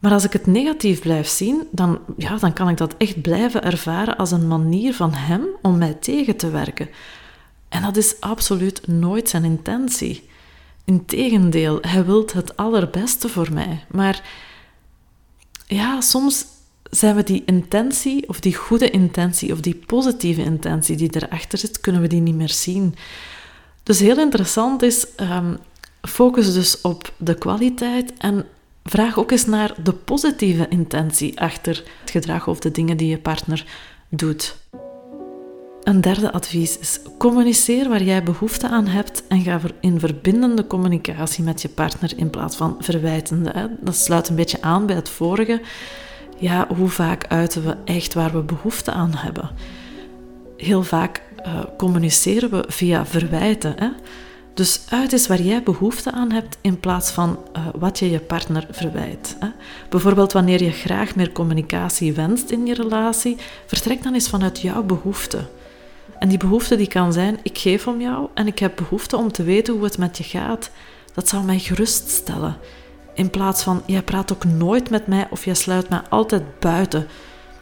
Maar 0.07 0.15
als 0.15 0.25
ik 0.25 0.33
het 0.33 0.45
negatief 0.45 1.01
blijf 1.01 1.27
zien, 1.27 1.67
dan, 1.71 1.99
ja, 2.17 2.37
dan 2.37 2.53
kan 2.53 2.69
ik 2.69 2.77
dat 2.77 2.95
echt 2.97 3.21
blijven 3.21 3.63
ervaren 3.63 4.17
als 4.17 4.31
een 4.31 4.47
manier 4.47 4.93
van 4.93 5.13
hem 5.13 5.45
om 5.61 5.77
mij 5.77 5.93
tegen 5.93 6.35
te 6.35 6.49
werken. 6.49 6.89
En 7.69 7.81
dat 7.81 7.97
is 7.97 8.19
absoluut 8.19 8.87
nooit 8.87 9.29
zijn 9.29 9.43
intentie. 9.43 10.29
Integendeel, 10.85 11.77
hij 11.81 12.05
wil 12.05 12.25
het 12.33 12.57
allerbeste 12.57 13.29
voor 13.29 13.53
mij. 13.53 13.85
Maar 13.91 14.29
ja, 15.65 16.01
soms 16.01 16.45
zijn 16.83 17.15
we 17.15 17.23
die 17.23 17.43
intentie, 17.45 18.29
of 18.29 18.39
die 18.39 18.55
goede 18.55 18.89
intentie, 18.89 19.51
of 19.51 19.61
die 19.61 19.81
positieve 19.85 20.43
intentie 20.43 20.97
die 20.97 21.15
erachter 21.15 21.57
zit, 21.57 21.79
kunnen 21.79 22.01
we 22.01 22.07
die 22.07 22.21
niet 22.21 22.35
meer 22.35 22.49
zien. 22.49 22.95
Dus 23.83 23.99
heel 23.99 24.19
interessant 24.19 24.81
is, 24.81 25.07
um, 25.21 25.57
focus 26.01 26.53
dus 26.53 26.81
op 26.81 27.13
de 27.17 27.33
kwaliteit 27.33 28.13
en 28.17 28.45
vraag 28.89 29.19
ook 29.19 29.31
eens 29.31 29.45
naar 29.45 29.73
de 29.83 29.93
positieve 29.93 30.67
intentie 30.69 31.39
achter 31.41 31.83
het 32.01 32.11
gedrag 32.11 32.47
of 32.47 32.59
de 32.59 32.71
dingen 32.71 32.97
die 32.97 33.09
je 33.09 33.17
partner 33.17 33.65
doet. 34.09 34.57
Een 35.83 36.01
derde 36.01 36.31
advies 36.31 36.79
is: 36.79 36.99
communiceer 37.17 37.89
waar 37.89 38.03
jij 38.03 38.23
behoefte 38.23 38.69
aan 38.69 38.87
hebt 38.87 39.23
en 39.27 39.41
ga 39.41 39.59
in 39.79 39.99
verbindende 39.99 40.67
communicatie 40.67 41.43
met 41.43 41.61
je 41.61 41.69
partner 41.69 42.13
in 42.17 42.29
plaats 42.29 42.55
van 42.55 42.75
verwijtende. 42.79 43.77
Dat 43.81 43.95
sluit 43.95 44.29
een 44.29 44.35
beetje 44.35 44.61
aan 44.61 44.85
bij 44.85 44.95
het 44.95 45.09
vorige. 45.09 45.61
Ja, 46.37 46.67
hoe 46.75 46.89
vaak 46.89 47.27
uiten 47.27 47.65
we 47.65 47.75
echt 47.85 48.13
waar 48.13 48.31
we 48.31 48.41
behoefte 48.41 48.91
aan 48.91 49.13
hebben? 49.15 49.49
Heel 50.57 50.83
vaak 50.83 51.21
uh, 51.45 51.59
communiceren 51.77 52.49
we 52.49 52.65
via 52.67 53.05
verwijten. 53.05 53.73
Hè? 53.77 53.89
Dus 54.57 54.81
uit 54.89 55.13
is 55.13 55.27
waar 55.27 55.41
jij 55.41 55.63
behoefte 55.63 56.11
aan 56.11 56.31
hebt 56.31 56.57
in 56.61 56.79
plaats 56.79 57.11
van 57.11 57.39
uh, 57.57 57.67
wat 57.75 57.99
je 57.99 58.09
je 58.09 58.19
partner 58.19 58.67
verwijt. 58.71 59.35
Hè. 59.39 59.47
Bijvoorbeeld 59.89 60.31
wanneer 60.31 60.63
je 60.63 60.71
graag 60.71 61.15
meer 61.15 61.31
communicatie 61.31 62.13
wenst 62.13 62.49
in 62.49 62.65
je 62.65 62.73
relatie, 62.73 63.37
vertrek 63.65 64.03
dan 64.03 64.13
eens 64.13 64.29
vanuit 64.29 64.61
jouw 64.61 64.83
behoefte. 64.83 65.47
En 66.19 66.29
die 66.29 66.37
behoefte 66.37 66.75
die 66.75 66.87
kan 66.87 67.13
zijn, 67.13 67.39
ik 67.43 67.57
geef 67.57 67.87
om 67.87 68.01
jou 68.01 68.27
en 68.33 68.47
ik 68.47 68.59
heb 68.59 68.75
behoefte 68.75 69.17
om 69.17 69.31
te 69.31 69.43
weten 69.43 69.73
hoe 69.73 69.83
het 69.83 69.97
met 69.97 70.17
je 70.17 70.23
gaat. 70.23 70.69
Dat 71.13 71.29
zou 71.29 71.43
mij 71.43 71.59
geruststellen. 71.59 72.57
In 73.13 73.29
plaats 73.29 73.63
van, 73.63 73.81
jij 73.85 74.01
praat 74.01 74.33
ook 74.33 74.45
nooit 74.45 74.89
met 74.89 75.07
mij 75.07 75.27
of 75.29 75.45
jij 75.45 75.55
sluit 75.55 75.89
mij 75.89 76.01
altijd 76.09 76.59
buiten. 76.59 77.07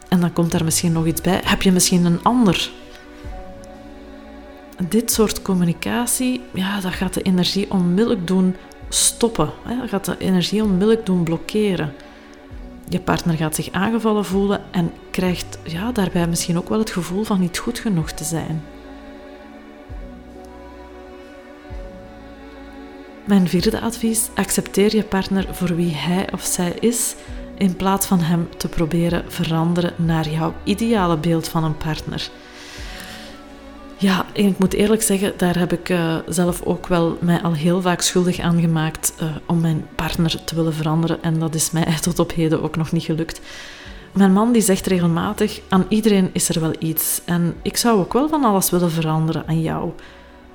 En 0.08 0.20
dan 0.20 0.32
komt 0.32 0.52
daar 0.52 0.64
misschien 0.64 0.92
nog 0.92 1.06
iets 1.06 1.20
bij. 1.20 1.40
Heb 1.44 1.62
je 1.62 1.72
misschien 1.72 2.04
een 2.04 2.22
ander? 2.22 2.70
Dit 4.82 5.10
soort 5.10 5.42
communicatie, 5.42 6.40
ja, 6.54 6.80
dat 6.80 6.92
gaat 6.92 7.14
de 7.14 7.22
energie 7.22 7.70
onmiddellijk 7.70 8.26
doen 8.26 8.56
stoppen. 8.88 9.50
Hè? 9.62 9.76
Dat 9.76 9.88
gaat 9.88 10.04
de 10.04 10.18
energie 10.18 10.62
onmiddellijk 10.62 11.06
doen 11.06 11.24
blokkeren. 11.24 11.92
Je 12.88 13.00
partner 13.00 13.36
gaat 13.36 13.54
zich 13.54 13.70
aangevallen 13.70 14.24
voelen 14.24 14.62
en 14.70 14.92
krijgt 15.10 15.58
ja, 15.62 15.92
daarbij 15.92 16.26
misschien 16.26 16.58
ook 16.58 16.68
wel 16.68 16.78
het 16.78 16.90
gevoel 16.90 17.24
van 17.24 17.40
niet 17.40 17.58
goed 17.58 17.78
genoeg 17.78 18.10
te 18.10 18.24
zijn. 18.24 18.62
Mijn 23.24 23.48
vierde 23.48 23.80
advies: 23.80 24.28
accepteer 24.34 24.96
je 24.96 25.02
partner 25.02 25.54
voor 25.54 25.76
wie 25.76 25.94
hij 25.94 26.32
of 26.32 26.42
zij 26.42 26.76
is, 26.80 27.14
in 27.58 27.76
plaats 27.76 28.06
van 28.06 28.20
hem 28.20 28.48
te 28.56 28.68
proberen 28.68 29.32
veranderen 29.32 29.92
naar 29.96 30.28
jouw 30.28 30.54
ideale 30.64 31.16
beeld 31.16 31.48
van 31.48 31.64
een 31.64 31.76
partner. 31.76 32.30
Ja, 33.98 34.26
ik 34.32 34.58
moet 34.58 34.74
eerlijk 34.74 35.02
zeggen, 35.02 35.32
daar 35.36 35.58
heb 35.58 35.72
ik 35.72 35.88
uh, 35.88 36.16
zelf 36.28 36.62
ook 36.62 36.86
wel 36.86 37.18
mij 37.20 37.42
al 37.42 37.52
heel 37.52 37.80
vaak 37.80 38.00
schuldig 38.00 38.38
aan 38.38 38.60
gemaakt 38.60 39.14
uh, 39.22 39.28
om 39.46 39.60
mijn 39.60 39.86
partner 39.94 40.44
te 40.44 40.54
willen 40.54 40.74
veranderen. 40.74 41.22
En 41.22 41.38
dat 41.38 41.54
is 41.54 41.70
mij 41.70 41.96
tot 42.00 42.18
op 42.18 42.32
heden 42.32 42.62
ook 42.62 42.76
nog 42.76 42.92
niet 42.92 43.02
gelukt. 43.02 43.40
Mijn 44.12 44.32
man 44.32 44.52
die 44.52 44.62
zegt 44.62 44.86
regelmatig, 44.86 45.60
aan 45.68 45.86
iedereen 45.88 46.30
is 46.32 46.48
er 46.48 46.60
wel 46.60 46.72
iets. 46.78 47.20
En 47.24 47.54
ik 47.62 47.76
zou 47.76 47.98
ook 47.98 48.12
wel 48.12 48.28
van 48.28 48.44
alles 48.44 48.70
willen 48.70 48.90
veranderen 48.90 49.44
aan 49.46 49.60
jou. 49.60 49.92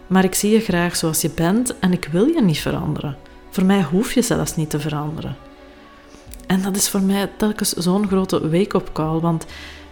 Maar 0.08 0.24
ik 0.24 0.36
zie 0.36 0.52
je 0.52 0.60
graag 0.60 0.96
zoals 0.96 1.22
je 1.22 1.32
bent 1.36 1.80
en 1.80 1.92
ik 1.92 2.10
wil 2.12 2.26
je 2.26 2.42
niet 2.42 2.60
veranderen. 2.60 3.18
Voor 3.50 3.66
mij 3.66 3.84
hoef 3.84 4.14
je 4.14 4.22
zelfs 4.22 4.56
niet 4.56 4.70
te 4.70 4.80
veranderen. 4.80 5.36
En 6.48 6.62
dat 6.62 6.76
is 6.76 6.90
voor 6.90 7.02
mij 7.02 7.30
telkens 7.38 7.74
zo'n 7.74 8.08
grote 8.08 8.50
wake-up 8.50 8.90
call, 8.94 9.20
want 9.20 9.46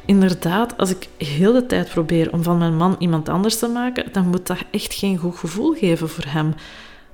inderdaad, 0.09 0.77
als 0.77 0.89
ik 0.89 1.07
heel 1.17 1.53
de 1.53 1.65
tijd 1.65 1.89
probeer 1.89 2.33
om 2.33 2.43
van 2.43 2.57
mijn 2.57 2.77
man 2.77 2.95
iemand 2.99 3.29
anders 3.29 3.59
te 3.59 3.67
maken, 3.67 4.05
dan 4.11 4.27
moet 4.27 4.47
dat 4.47 4.57
echt 4.71 4.93
geen 4.93 5.17
goed 5.17 5.37
gevoel 5.37 5.73
geven 5.73 6.09
voor 6.09 6.23
hem. 6.27 6.53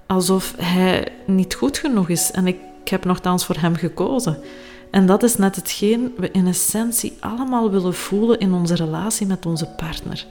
Alsof 0.06 0.54
hij 0.58 1.08
niet 1.26 1.54
goed 1.54 1.78
genoeg 1.78 2.10
is 2.10 2.32
en 2.32 2.48
ik 2.48 2.58
heb 2.84 3.06
nogthans 3.06 3.46
voor 3.46 3.56
hem 3.60 3.76
gekozen. 3.76 4.38
En 4.92 5.06
dat 5.06 5.24
is 5.24 5.36
net 5.36 5.56
hetgeen 5.56 6.14
we 6.18 6.32
in 6.32 6.48
essentie 6.48 7.18
allemaal 7.20 7.72
willen 7.72 7.94
voelen 7.94 8.40
in 8.40 8.54
onze 8.54 8.76
relatie 8.76 9.28
met 9.28 9.46
onze 9.46 9.68
partner. 9.68 10.26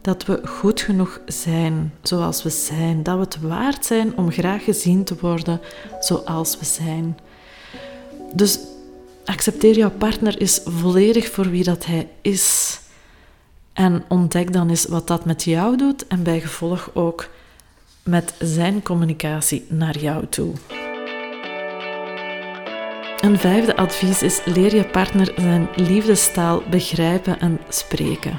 Dat 0.00 0.24
we 0.24 0.40
goed 0.44 0.80
genoeg 0.80 1.20
zijn 1.26 1.92
zoals 2.02 2.42
we 2.42 2.50
zijn. 2.50 3.02
Dat 3.02 3.14
we 3.14 3.20
het 3.20 3.40
waard 3.40 3.84
zijn 3.84 4.16
om 4.16 4.30
graag 4.30 4.64
gezien 4.64 5.04
te 5.04 5.16
worden 5.20 5.60
zoals 6.00 6.58
we 6.58 6.64
zijn. 6.64 7.18
Dus 8.32 8.58
accepteer 9.24 9.76
jouw 9.76 9.90
partner 9.90 10.40
is 10.40 10.60
volledig 10.64 11.30
voor 11.30 11.50
wie 11.50 11.64
dat 11.64 11.86
hij 11.86 12.08
is. 12.22 12.78
En 13.72 14.04
ontdek 14.08 14.52
dan 14.52 14.68
eens 14.68 14.84
wat 14.84 15.06
dat 15.06 15.24
met 15.24 15.44
jou 15.44 15.76
doet 15.76 16.06
en 16.06 16.22
bij 16.22 16.40
gevolg 16.40 16.90
ook 16.92 17.28
met 18.02 18.34
zijn 18.38 18.82
communicatie 18.82 19.66
naar 19.68 19.98
jou 19.98 20.26
toe. 20.26 20.52
Een 23.20 23.38
vijfde 23.38 23.76
advies 23.76 24.22
is: 24.22 24.40
leer 24.44 24.74
je 24.74 24.84
partner 24.84 25.32
zijn 25.36 25.68
liefdestaal 25.76 26.62
begrijpen 26.70 27.40
en 27.40 27.60
spreken. 27.68 28.38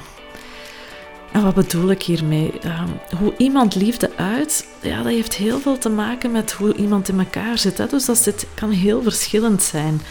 En 1.31 1.43
wat 1.43 1.55
bedoel 1.55 1.91
ik 1.91 2.03
hiermee? 2.03 2.59
Ehm, 2.59 2.89
hoe 3.17 3.33
iemand 3.37 3.75
liefde 3.75 4.11
uit, 4.15 4.67
ja, 4.81 4.97
dat 4.97 5.11
heeft 5.11 5.35
heel 5.35 5.59
veel 5.59 5.77
te 5.77 5.89
maken 5.89 6.31
met 6.31 6.51
hoe 6.51 6.75
iemand 6.75 7.09
in 7.09 7.19
elkaar 7.19 7.57
zit. 7.57 7.77
Hè? 7.77 7.87
Dus 7.87 8.05
dat 8.05 8.17
zit, 8.17 8.47
kan 8.53 8.69
heel 8.69 9.01
verschillend 9.03 9.63
zijn. 9.63 10.01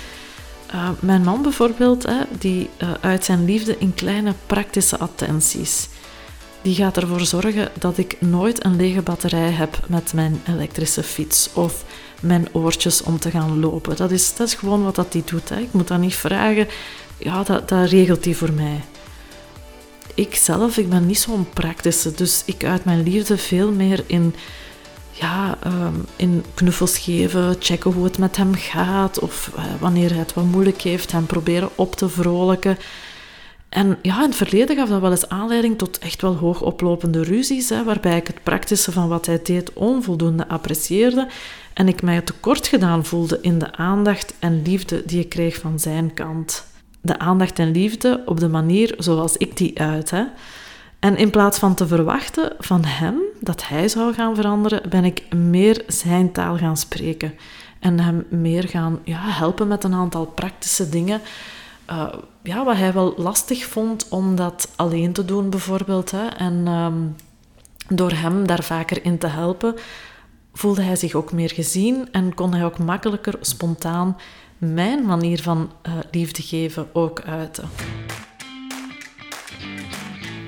Uh, 0.74 0.88
mijn 1.00 1.22
man 1.22 1.42
bijvoorbeeld, 1.42 2.02
hè, 2.02 2.20
die 2.38 2.70
uh, 2.82 2.92
uit 3.00 3.24
zijn 3.24 3.44
liefde 3.44 3.76
in 3.78 3.94
kleine 3.94 4.34
praktische 4.46 4.98
attenties. 4.98 5.88
Die 6.62 6.74
gaat 6.74 6.96
ervoor 6.96 7.20
zorgen 7.20 7.70
dat 7.78 7.98
ik 7.98 8.20
nooit 8.20 8.64
een 8.64 8.76
lege 8.76 9.02
batterij 9.02 9.50
heb 9.50 9.78
met 9.88 10.12
mijn 10.12 10.40
elektrische 10.48 11.02
fiets 11.02 11.50
of 11.52 11.84
mijn 12.20 12.48
oortjes 12.52 13.02
om 13.02 13.18
te 13.18 13.30
gaan 13.30 13.60
lopen. 13.60 13.96
Dat 13.96 14.10
is, 14.10 14.34
dat 14.34 14.46
is 14.46 14.54
gewoon 14.54 14.84
wat 14.84 14.94
dat 14.94 15.12
die 15.12 15.22
doet. 15.24 15.48
Hè. 15.48 15.58
Ik 15.60 15.72
moet 15.72 15.88
dat 15.88 15.98
niet 15.98 16.14
vragen. 16.14 16.68
Ja, 17.18 17.42
dat, 17.42 17.68
dat 17.68 17.88
regelt 17.88 18.24
hij 18.24 18.34
voor 18.34 18.52
mij. 18.52 18.80
Ik 20.14 20.34
zelf, 20.34 20.76
ik 20.76 20.88
ben 20.88 21.06
niet 21.06 21.18
zo'n 21.18 21.48
praktische, 21.52 22.12
dus 22.12 22.42
ik 22.44 22.64
uit 22.64 22.84
mijn 22.84 23.02
liefde 23.02 23.38
veel 23.38 23.72
meer 23.72 24.04
in 24.06 24.34
ja, 25.20 25.58
um, 25.66 26.04
in 26.16 26.44
knuffels 26.54 26.98
geven, 26.98 27.56
checken 27.58 27.92
hoe 27.92 28.04
het 28.04 28.18
met 28.18 28.36
hem 28.36 28.54
gaat 28.54 29.18
of 29.18 29.50
uh, 29.56 29.64
wanneer 29.80 30.08
hij 30.08 30.18
het 30.18 30.34
wat 30.34 30.44
moeilijk 30.44 30.80
heeft, 30.80 31.12
hem 31.12 31.26
proberen 31.26 31.68
op 31.74 31.94
te 31.94 32.08
vrolijken. 32.08 32.78
En 33.68 33.98
ja, 34.02 34.16
in 34.22 34.28
het 34.28 34.36
verleden 34.36 34.76
gaf 34.76 34.88
dat 34.88 35.00
wel 35.00 35.10
eens 35.10 35.28
aanleiding 35.28 35.78
tot 35.78 35.98
echt 35.98 36.22
wel 36.22 36.34
hoogoplopende 36.34 37.22
ruzies, 37.22 37.68
hè, 37.68 37.84
waarbij 37.84 38.16
ik 38.16 38.26
het 38.26 38.42
praktische 38.42 38.92
van 38.92 39.08
wat 39.08 39.26
hij 39.26 39.40
deed 39.42 39.72
onvoldoende 39.72 40.48
apprecieerde 40.48 41.28
en 41.72 41.88
ik 41.88 42.02
mij 42.02 42.20
tekort 42.20 42.66
gedaan 42.66 43.04
voelde 43.04 43.38
in 43.40 43.58
de 43.58 43.72
aandacht 43.76 44.34
en 44.38 44.62
liefde 44.62 45.02
die 45.06 45.20
ik 45.20 45.28
kreeg 45.28 45.58
van 45.58 45.78
zijn 45.78 46.14
kant. 46.14 46.66
De 47.00 47.18
aandacht 47.18 47.58
en 47.58 47.70
liefde 47.70 48.22
op 48.26 48.40
de 48.40 48.48
manier 48.48 48.94
zoals 48.98 49.36
ik 49.36 49.56
die 49.56 49.80
uit. 49.80 50.10
Hè. 50.10 50.24
En 51.04 51.16
in 51.16 51.30
plaats 51.30 51.58
van 51.58 51.74
te 51.74 51.86
verwachten 51.86 52.52
van 52.58 52.84
hem 52.84 53.20
dat 53.40 53.68
hij 53.68 53.88
zou 53.88 54.14
gaan 54.14 54.34
veranderen, 54.34 54.90
ben 54.90 55.04
ik 55.04 55.34
meer 55.34 55.82
zijn 55.86 56.32
taal 56.32 56.56
gaan 56.56 56.76
spreken. 56.76 57.34
En 57.78 58.00
hem 58.00 58.26
meer 58.30 58.68
gaan 58.68 58.98
ja, 59.02 59.20
helpen 59.20 59.68
met 59.68 59.84
een 59.84 59.94
aantal 59.94 60.26
praktische 60.26 60.88
dingen. 60.88 61.20
Uh, 61.90 62.12
ja, 62.42 62.64
wat 62.64 62.76
hij 62.76 62.92
wel 62.92 63.14
lastig 63.16 63.64
vond 63.64 64.08
om 64.08 64.36
dat 64.36 64.68
alleen 64.76 65.12
te 65.12 65.24
doen, 65.24 65.50
bijvoorbeeld. 65.50 66.10
Hè. 66.10 66.26
En 66.26 66.66
um, 66.66 67.16
door 67.88 68.12
hem 68.12 68.46
daar 68.46 68.62
vaker 68.62 69.04
in 69.04 69.18
te 69.18 69.26
helpen, 69.26 69.74
voelde 70.52 70.82
hij 70.82 70.96
zich 70.96 71.14
ook 71.14 71.32
meer 71.32 71.50
gezien 71.50 72.08
en 72.12 72.34
kon 72.34 72.54
hij 72.54 72.64
ook 72.64 72.78
makkelijker 72.78 73.34
spontaan 73.40 74.16
mijn 74.58 75.06
manier 75.06 75.42
van 75.42 75.70
uh, 75.86 75.92
liefde 76.10 76.42
geven 76.42 76.88
ook 76.92 77.20
uiten. 77.20 77.68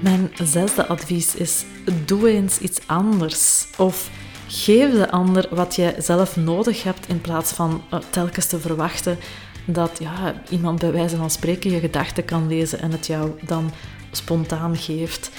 Mijn 0.00 0.30
zesde 0.42 0.86
advies 0.86 1.34
is: 1.34 1.64
doe 2.04 2.30
eens 2.30 2.58
iets 2.58 2.80
anders. 2.86 3.66
Of 3.76 4.10
geef 4.48 4.92
de 4.92 5.10
ander 5.10 5.48
wat 5.50 5.74
jij 5.74 5.94
zelf 5.98 6.36
nodig 6.36 6.82
hebt 6.82 7.08
in 7.08 7.20
plaats 7.20 7.52
van 7.52 7.82
uh, 7.92 8.00
telkens 8.10 8.46
te 8.46 8.58
verwachten 8.58 9.18
dat 9.66 9.98
ja, 9.98 10.42
iemand 10.50 10.78
bij 10.78 10.92
wijze 10.92 11.16
van 11.16 11.30
spreken 11.30 11.70
je 11.70 11.80
gedachten 11.80 12.24
kan 12.24 12.48
lezen 12.48 12.80
en 12.80 12.90
het 12.90 13.06
jou 13.06 13.30
dan 13.46 13.72
spontaan 14.10 14.76
geeft. 14.76 15.30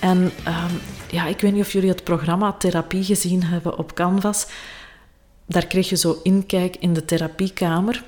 En 0.00 0.18
um, 0.18 0.80
ja, 1.10 1.26
ik 1.26 1.40
weet 1.40 1.52
niet 1.52 1.62
of 1.62 1.72
jullie 1.72 1.88
het 1.88 2.04
programma 2.04 2.52
Therapie 2.52 3.04
gezien 3.04 3.42
hebben 3.42 3.78
op 3.78 3.94
Canvas. 3.94 4.46
Daar 5.46 5.66
kreeg 5.66 5.88
je 5.88 5.96
zo 5.96 6.20
inkijk 6.22 6.76
in 6.76 6.92
de 6.92 7.04
therapiekamer. 7.04 8.04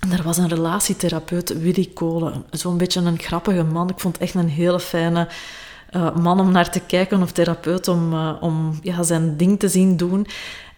En 0.00 0.12
er 0.12 0.22
was 0.22 0.36
een 0.36 0.48
relatietherapeut, 0.48 1.60
Willy 1.60 1.90
Kolen. 1.94 2.44
Zo'n 2.50 2.78
beetje 2.78 3.00
een 3.00 3.18
grappige 3.18 3.62
man. 3.62 3.88
Ik 3.88 4.00
vond 4.00 4.18
echt 4.18 4.34
een 4.34 4.48
hele 4.48 4.80
fijne 4.80 5.28
uh, 5.96 6.16
man 6.16 6.40
om 6.40 6.50
naar 6.50 6.70
te 6.70 6.80
kijken, 6.80 7.22
of 7.22 7.32
therapeut 7.32 7.88
om, 7.88 8.12
uh, 8.12 8.36
om 8.40 8.78
ja, 8.82 9.02
zijn 9.02 9.36
ding 9.36 9.58
te 9.58 9.68
zien 9.68 9.96
doen. 9.96 10.26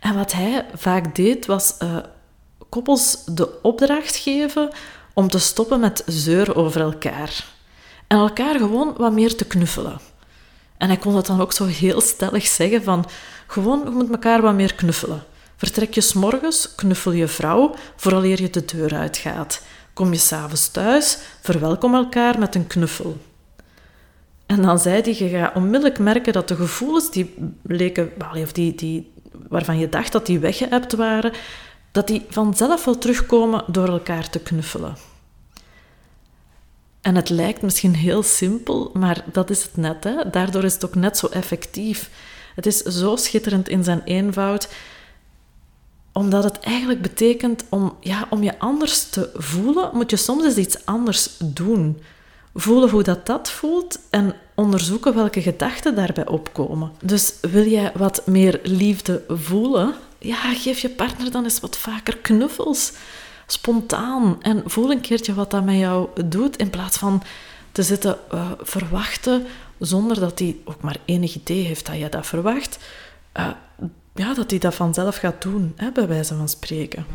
En 0.00 0.14
wat 0.14 0.32
hij 0.32 0.66
vaak 0.74 1.14
deed, 1.14 1.46
was 1.46 1.74
uh, 1.82 1.96
koppels 2.68 3.24
de 3.24 3.62
opdracht 3.62 4.16
geven 4.16 4.70
om 5.12 5.28
te 5.28 5.38
stoppen 5.38 5.80
met 5.80 6.02
zeur 6.06 6.56
over 6.56 6.80
elkaar. 6.80 7.44
En 8.06 8.18
elkaar 8.18 8.58
gewoon 8.58 8.94
wat 8.96 9.12
meer 9.12 9.36
te 9.36 9.44
knuffelen. 9.44 10.00
En 10.76 10.88
hij 10.88 10.96
kon 10.96 11.14
dat 11.14 11.26
dan 11.26 11.40
ook 11.40 11.52
zo 11.52 11.64
heel 11.64 12.00
stellig 12.00 12.46
zeggen 12.46 12.82
van... 12.82 13.04
Gewoon, 13.46 13.80
je 13.84 13.90
moet 13.90 14.10
elkaar 14.10 14.42
wat 14.42 14.54
meer 14.54 14.74
knuffelen. 14.74 15.22
Vertrek 15.62 15.94
je 15.94 16.00
s'morgens, 16.00 16.74
knuffel 16.74 17.12
je 17.12 17.28
vrouw 17.28 17.74
vooraleer 17.96 18.40
je 18.40 18.50
de 18.50 18.64
deur 18.64 18.94
uitgaat. 18.94 19.62
Kom 19.92 20.12
je 20.12 20.18
s'avonds 20.18 20.68
thuis, 20.68 21.18
verwelkom 21.40 21.94
elkaar 21.94 22.38
met 22.38 22.54
een 22.54 22.66
knuffel. 22.66 23.16
En 24.46 24.62
dan 24.62 24.78
zei 24.78 25.02
hij, 25.02 25.14
je 25.14 25.28
gaat 25.28 25.54
onmiddellijk 25.54 25.98
merken 25.98 26.32
dat 26.32 26.48
de 26.48 26.56
gevoelens 26.56 27.10
die 27.10 27.34
leken, 27.62 28.12
of 28.42 28.52
die, 28.52 28.74
die, 28.74 29.12
waarvan 29.48 29.78
je 29.78 29.88
dacht 29.88 30.12
dat 30.12 30.26
die 30.26 30.38
weggeëpt 30.38 30.92
waren, 30.92 31.32
dat 31.92 32.06
die 32.06 32.26
vanzelf 32.28 32.84
wel 32.84 32.98
terugkomen 32.98 33.64
door 33.66 33.88
elkaar 33.88 34.30
te 34.30 34.38
knuffelen. 34.38 34.96
En 37.00 37.14
het 37.14 37.28
lijkt 37.28 37.62
misschien 37.62 37.94
heel 37.94 38.22
simpel, 38.22 38.90
maar 38.92 39.24
dat 39.32 39.50
is 39.50 39.62
het 39.62 39.76
net. 39.76 40.04
Hè? 40.04 40.30
Daardoor 40.30 40.64
is 40.64 40.74
het 40.74 40.84
ook 40.84 40.94
net 40.94 41.18
zo 41.18 41.26
effectief. 41.26 42.10
Het 42.54 42.66
is 42.66 42.78
zo 42.78 43.16
schitterend 43.16 43.68
in 43.68 43.84
zijn 43.84 44.02
eenvoud, 44.04 44.68
omdat 46.12 46.44
het 46.44 46.58
eigenlijk 46.58 47.02
betekent 47.02 47.64
om, 47.68 47.96
ja, 48.00 48.26
om 48.30 48.42
je 48.42 48.58
anders 48.58 49.08
te 49.08 49.30
voelen, 49.34 49.90
moet 49.92 50.10
je 50.10 50.16
soms 50.16 50.44
eens 50.44 50.56
iets 50.56 50.86
anders 50.86 51.36
doen. 51.44 52.02
Voelen 52.54 52.90
hoe 52.90 53.02
dat, 53.02 53.26
dat 53.26 53.50
voelt 53.50 53.98
en 54.10 54.34
onderzoeken 54.54 55.14
welke 55.14 55.42
gedachten 55.42 55.94
daarbij 55.94 56.26
opkomen. 56.26 56.92
Dus 57.02 57.34
wil 57.40 57.66
jij 57.66 57.92
wat 57.94 58.26
meer 58.26 58.60
liefde 58.62 59.22
voelen? 59.28 59.94
Ja, 60.18 60.54
geef 60.54 60.78
je 60.78 60.88
partner 60.88 61.30
dan 61.30 61.44
eens 61.44 61.60
wat 61.60 61.76
vaker 61.76 62.16
knuffels. 62.16 62.92
Spontaan. 63.46 64.42
En 64.42 64.62
voel 64.66 64.90
een 64.90 65.00
keertje 65.00 65.34
wat 65.34 65.50
dat 65.50 65.64
met 65.64 65.78
jou 65.78 66.08
doet 66.24 66.56
in 66.56 66.70
plaats 66.70 66.96
van 66.96 67.22
te 67.72 67.82
zitten 67.82 68.18
uh, 68.34 68.50
verwachten 68.58 69.46
zonder 69.78 70.20
dat 70.20 70.38
hij 70.38 70.56
ook 70.64 70.80
maar 70.80 70.96
enig 71.04 71.34
idee 71.34 71.64
heeft 71.64 71.86
dat 71.86 71.98
je 71.98 72.08
dat 72.08 72.26
verwacht. 72.26 72.78
Uh, 73.36 73.48
ja, 74.14 74.34
dat 74.34 74.50
hij 74.50 74.58
dat 74.58 74.74
vanzelf 74.74 75.16
gaat 75.16 75.42
doen, 75.42 75.72
hè, 75.76 75.92
bij 75.92 76.08
wijze 76.08 76.36
van 76.36 76.48
spreken. 76.48 77.06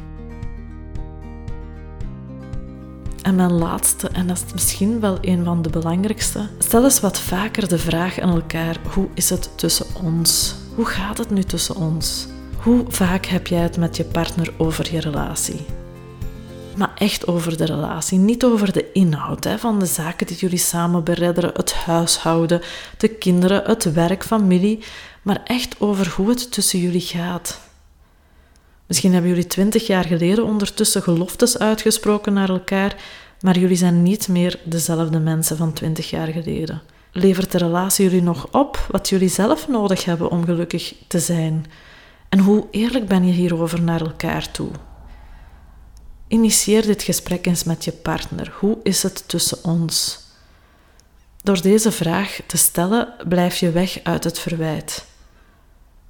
En 3.22 3.36
mijn 3.36 3.52
laatste, 3.52 4.10
en 4.10 4.28
dat 4.28 4.44
is 4.46 4.54
misschien 4.54 5.00
wel 5.00 5.18
een 5.22 5.44
van 5.44 5.62
de 5.62 5.70
belangrijkste, 5.70 6.50
stel 6.58 6.84
eens 6.84 7.00
wat 7.00 7.20
vaker 7.20 7.68
de 7.68 7.78
vraag 7.78 8.20
aan 8.20 8.36
elkaar: 8.36 8.78
hoe 8.94 9.08
is 9.14 9.30
het 9.30 9.58
tussen 9.58 9.86
ons? 10.04 10.56
Hoe 10.76 10.86
gaat 10.86 11.18
het 11.18 11.30
nu 11.30 11.44
tussen 11.44 11.76
ons? 11.76 12.28
Hoe 12.58 12.86
vaak 12.88 13.26
heb 13.26 13.48
jij 13.48 13.62
het 13.62 13.78
met 13.78 13.98
je 13.98 14.04
partner 14.04 14.54
over 14.58 14.94
je 14.94 15.00
relatie? 15.00 15.66
Maar 16.76 16.92
echt 16.96 17.28
over 17.28 17.58
de 17.58 17.66
relatie, 17.66 18.18
niet 18.18 18.44
over 18.44 18.74
de 18.74 18.92
inhoud 18.92 19.44
hè, 19.44 19.58
van 19.58 19.80
de 19.80 19.86
zaken 19.86 20.28
die 20.28 20.38
jullie 20.38 20.58
samen 20.58 21.04
beredderen, 21.04 21.52
het 21.54 21.74
huishouden, 21.74 22.62
de 22.98 23.08
kinderen, 23.08 23.64
het 23.66 23.94
werk, 23.94 24.24
familie, 24.24 24.84
maar 25.28 25.44
echt 25.44 25.80
over 25.80 26.14
hoe 26.16 26.30
het 26.30 26.52
tussen 26.52 26.80
jullie 26.80 27.02
gaat. 27.02 27.60
Misschien 28.86 29.14
hebben 29.14 29.30
jullie 29.30 29.48
twintig 29.48 29.88
jaar 29.88 30.06
geleden 30.06 30.46
ondertussen 30.46 31.02
geloftes 31.02 31.58
uitgesproken 31.58 32.34
naar 32.34 32.50
elkaar, 32.50 32.96
maar 33.42 33.58
jullie 33.58 33.76
zijn 33.76 34.04
niet 34.04 34.28
meer 34.28 34.60
dezelfde 34.64 35.20
mensen 35.20 35.58
van 35.58 35.74
twintig 35.74 36.10
jaar 36.10 36.28
geleden. 36.28 36.82
Levert 37.12 37.52
de 37.52 37.58
relatie 37.58 38.06
jullie 38.06 38.22
nog 38.22 38.48
op 38.52 38.88
wat 38.92 39.10
jullie 39.10 39.30
zelf 39.30 39.68
nodig 39.68 40.06
hebben 40.06 40.30
om 40.30 40.46
gelukkig 40.46 40.94
te 41.08 41.20
zijn? 41.20 41.66
En 42.30 42.40
hoe 42.40 42.68
eerlijk 42.72 43.08
ben 43.08 43.26
je 43.26 43.32
hierover 43.32 43.82
naar 43.82 44.02
elkaar 44.02 44.52
toe? 44.52 44.70
Initieer 46.28 46.82
dit 46.82 47.04
gesprek 47.04 47.46
eens 47.46 47.64
met 47.64 47.84
je 47.84 47.92
partner. 47.92 48.54
Hoe 48.60 48.78
is 48.84 49.04
het 49.04 49.28
tussen 49.28 49.64
ons? 49.64 50.20
Door 51.44 51.62
deze 51.62 51.92
vraag 51.92 52.40
te 52.46 52.58
stellen, 52.58 53.14
blijf 53.28 53.58
je 53.58 53.72
weg 53.72 54.00
uit 54.04 54.24
het 54.24 54.40
verwijt. 54.40 55.07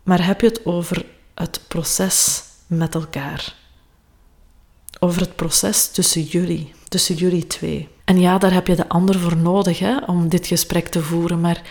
Maar 0.07 0.25
heb 0.25 0.41
je 0.41 0.47
het 0.47 0.65
over 0.65 1.05
het 1.33 1.59
proces 1.67 2.43
met 2.67 2.95
elkaar? 2.95 3.55
Over 4.99 5.21
het 5.21 5.35
proces 5.35 5.87
tussen 5.87 6.21
jullie, 6.21 6.73
tussen 6.87 7.15
jullie 7.15 7.47
twee. 7.47 7.89
En 8.05 8.19
ja, 8.19 8.37
daar 8.37 8.53
heb 8.53 8.67
je 8.67 8.75
de 8.75 8.89
ander 8.89 9.19
voor 9.19 9.37
nodig 9.37 9.79
hè, 9.79 9.97
om 9.97 10.29
dit 10.29 10.47
gesprek 10.47 10.87
te 10.87 11.01
voeren. 11.01 11.41
Maar 11.41 11.61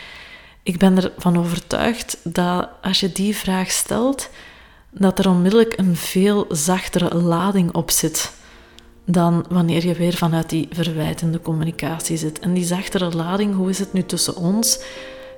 ik 0.63 0.79
ben 0.79 1.03
ervan 1.03 1.39
overtuigd 1.39 2.19
dat 2.23 2.69
als 2.83 3.01
je 3.01 3.13
die 3.13 3.37
vraag 3.37 3.71
stelt, 3.71 4.29
dat 4.91 5.19
er 5.19 5.29
onmiddellijk 5.29 5.79
een 5.79 5.97
veel 5.97 6.47
zachtere 6.49 7.15
lading 7.15 7.75
op 7.75 7.91
zit 7.91 8.33
dan 9.05 9.45
wanneer 9.49 9.87
je 9.87 9.95
weer 9.95 10.15
vanuit 10.15 10.51
die 10.51 10.69
verwijtende 10.71 11.41
communicatie 11.41 12.17
zit. 12.17 12.39
En 12.39 12.55
die 12.55 12.65
zachtere 12.65 13.15
lading, 13.15 13.55
hoe 13.55 13.71
is 13.71 13.79
het 13.79 13.93
nu 13.93 14.05
tussen 14.05 14.37
ons, 14.37 14.81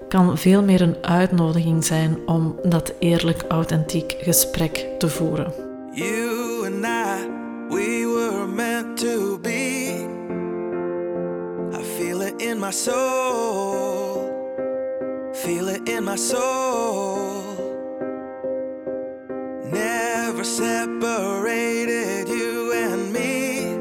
kan 0.09 0.39
veel 0.39 0.63
meer 0.63 0.81
een 0.81 0.97
uitnodiging 1.01 1.85
zijn 1.85 2.19
om 2.27 2.59
dat 2.63 2.93
eerlijk, 2.99 3.45
authentiek 3.49 4.17
gesprek 4.19 4.87
te 4.99 5.09
voeren. 5.09 5.53
You 5.93 6.67
and 6.67 6.85
I, 6.85 7.29
we 7.69 8.15
were 8.15 8.47
meant 8.47 8.97
to 8.97 9.39
be. 9.39 10.07
I 11.81 11.83
feel 11.97 12.21
it 12.21 12.43
in 12.43 12.59
my 12.59 12.71
soul. 12.71 14.37
Feel 15.33 15.69
it 15.69 15.89
in 15.89 16.05
my 16.05 16.17
soul. 16.17 17.43
Never 19.71 20.45
separated 20.45 22.29
you 22.29 22.75
and 22.93 23.13
me. 23.13 23.77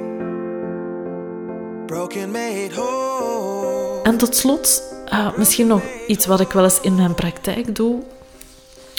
Broken 1.86 2.32
made 2.32 2.70
whole. 2.76 4.02
En 4.04 4.18
tot 4.18 4.36
slot 4.36 4.97
uh, 5.12 5.38
misschien 5.38 5.68
nog 5.68 5.82
iets 6.08 6.26
wat 6.26 6.40
ik 6.40 6.52
wel 6.52 6.64
eens 6.64 6.82
in 6.82 6.96
mijn 6.96 7.16
praktijk 7.16 7.76
doe. 7.76 8.04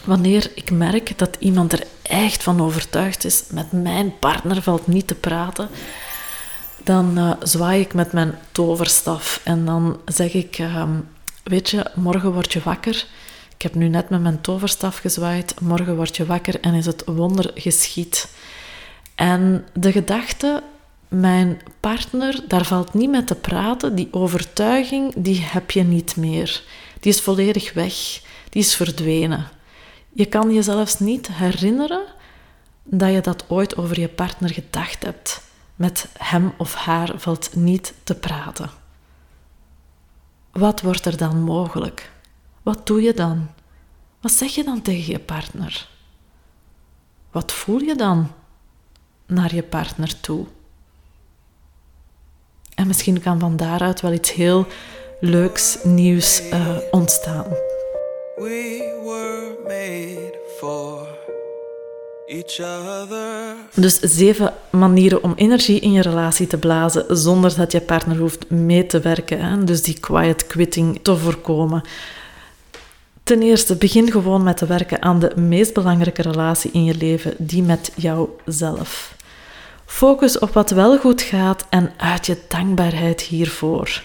Wanneer 0.04 0.50
ik 0.54 0.70
merk 0.70 1.18
dat 1.18 1.36
iemand 1.38 1.72
er 1.72 1.86
echt 2.02 2.42
van 2.42 2.60
overtuigd 2.60 3.24
is, 3.24 3.44
met 3.50 3.72
mijn 3.72 4.18
partner 4.18 4.62
valt 4.62 4.86
niet 4.86 5.06
te 5.06 5.14
praten, 5.14 5.68
dan 6.84 7.18
uh, 7.18 7.32
zwaai 7.42 7.80
ik 7.80 7.94
met 7.94 8.12
mijn 8.12 8.38
toverstaf 8.52 9.40
en 9.44 9.64
dan 9.64 10.00
zeg 10.04 10.32
ik: 10.32 10.58
uh, 10.58 10.82
Weet 11.48 11.70
je, 11.70 11.90
morgen 11.94 12.32
word 12.32 12.52
je 12.52 12.60
wakker. 12.62 13.06
Ik 13.54 13.62
heb 13.62 13.74
nu 13.74 13.88
net 13.88 14.08
met 14.08 14.22
mijn 14.22 14.40
toverstaf 14.40 14.98
gezwaaid. 14.98 15.60
Morgen 15.60 15.96
word 15.96 16.16
je 16.16 16.26
wakker 16.26 16.60
en 16.60 16.74
is 16.74 16.86
het 16.86 17.02
wonder 17.06 17.50
geschied. 17.54 18.28
En 19.14 19.66
de 19.72 19.92
gedachte 19.92 20.62
mijn 21.08 21.60
partner, 21.80 22.44
daar 22.48 22.64
valt 22.64 22.94
niet 22.94 23.10
mee 23.10 23.24
te 23.24 23.34
praten. 23.34 23.94
Die 23.94 24.08
overtuiging, 24.10 25.14
die 25.16 25.40
heb 25.40 25.70
je 25.70 25.82
niet 25.82 26.16
meer. 26.16 26.62
Die 27.00 27.12
is 27.12 27.20
volledig 27.20 27.72
weg. 27.72 28.22
Die 28.48 28.62
is 28.62 28.74
verdwenen. 28.74 29.48
Je 30.12 30.26
kan 30.26 30.50
je 30.50 30.62
zelfs 30.62 30.98
niet 30.98 31.28
herinneren 31.28 32.04
dat 32.84 33.12
je 33.12 33.20
dat 33.20 33.44
ooit 33.48 33.76
over 33.76 34.00
je 34.00 34.08
partner 34.08 34.50
gedacht 34.50 35.02
hebt. 35.02 35.42
Met 35.76 36.08
hem 36.18 36.52
of 36.56 36.74
haar 36.74 37.12
valt 37.16 37.54
niet 37.54 37.94
te 38.02 38.14
praten. 38.14 38.70
Wat 40.52 40.80
wordt 40.80 41.04
er 41.04 41.16
dan 41.16 41.42
mogelijk? 41.42 42.12
Wat 42.62 42.86
doe 42.86 43.02
je 43.02 43.14
dan? 43.14 43.48
Wat 44.20 44.32
zeg 44.32 44.54
je 44.54 44.64
dan 44.64 44.82
tegen 44.82 45.12
je 45.12 45.18
partner? 45.18 45.88
Wat 47.30 47.52
voel 47.52 47.80
je 47.80 47.94
dan 47.94 48.32
naar 49.26 49.54
je 49.54 49.62
partner 49.62 50.20
toe? 50.20 50.46
En 52.78 52.86
misschien 52.86 53.20
kan 53.20 53.38
van 53.38 53.56
daaruit 53.56 54.00
wel 54.00 54.12
iets 54.12 54.32
heel 54.32 54.66
leuks, 55.20 55.78
nieuws 55.82 56.42
uh, 56.52 56.76
ontstaan. 56.90 57.46
We 58.36 58.94
were 59.04 59.56
made 59.64 60.38
for 60.58 61.06
each 62.26 62.60
other. 62.60 63.54
Dus 63.74 64.00
zeven 64.00 64.54
manieren 64.70 65.22
om 65.22 65.32
energie 65.36 65.80
in 65.80 65.92
je 65.92 66.02
relatie 66.02 66.46
te 66.46 66.58
blazen 66.58 67.16
zonder 67.16 67.56
dat 67.56 67.72
je 67.72 67.80
partner 67.80 68.16
hoeft 68.16 68.50
mee 68.50 68.86
te 68.86 69.00
werken. 69.00 69.40
Hè? 69.40 69.64
Dus 69.64 69.82
die 69.82 70.00
quiet 70.00 70.46
quitting 70.46 71.00
te 71.02 71.16
voorkomen. 71.16 71.82
Ten 73.22 73.42
eerste, 73.42 73.76
begin 73.76 74.10
gewoon 74.10 74.42
met 74.42 74.56
te 74.56 74.66
werken 74.66 75.02
aan 75.02 75.18
de 75.18 75.32
meest 75.36 75.74
belangrijke 75.74 76.22
relatie 76.22 76.70
in 76.70 76.84
je 76.84 76.94
leven, 76.94 77.34
die 77.38 77.62
met 77.62 77.92
jouzelf. 77.96 79.16
Focus 79.88 80.38
op 80.38 80.52
wat 80.52 80.70
wel 80.70 80.98
goed 80.98 81.22
gaat 81.22 81.66
en 81.68 81.92
uit 81.96 82.26
je 82.26 82.38
dankbaarheid 82.48 83.20
hiervoor. 83.20 84.02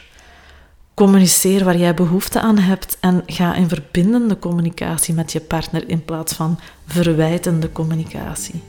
Communiceer 0.94 1.64
waar 1.64 1.78
jij 1.78 1.94
behoefte 1.94 2.40
aan 2.40 2.58
hebt 2.58 2.98
en 3.00 3.24
ga 3.26 3.56
in 3.56 3.68
verbindende 3.68 4.40
communicatie 4.40 5.14
met 5.14 5.32
je 5.32 5.40
partner 5.40 5.90
in 5.90 6.06
plaats 6.06 6.34
van 6.34 6.60
verwijtende 6.88 7.72
communicatie. 7.72 8.62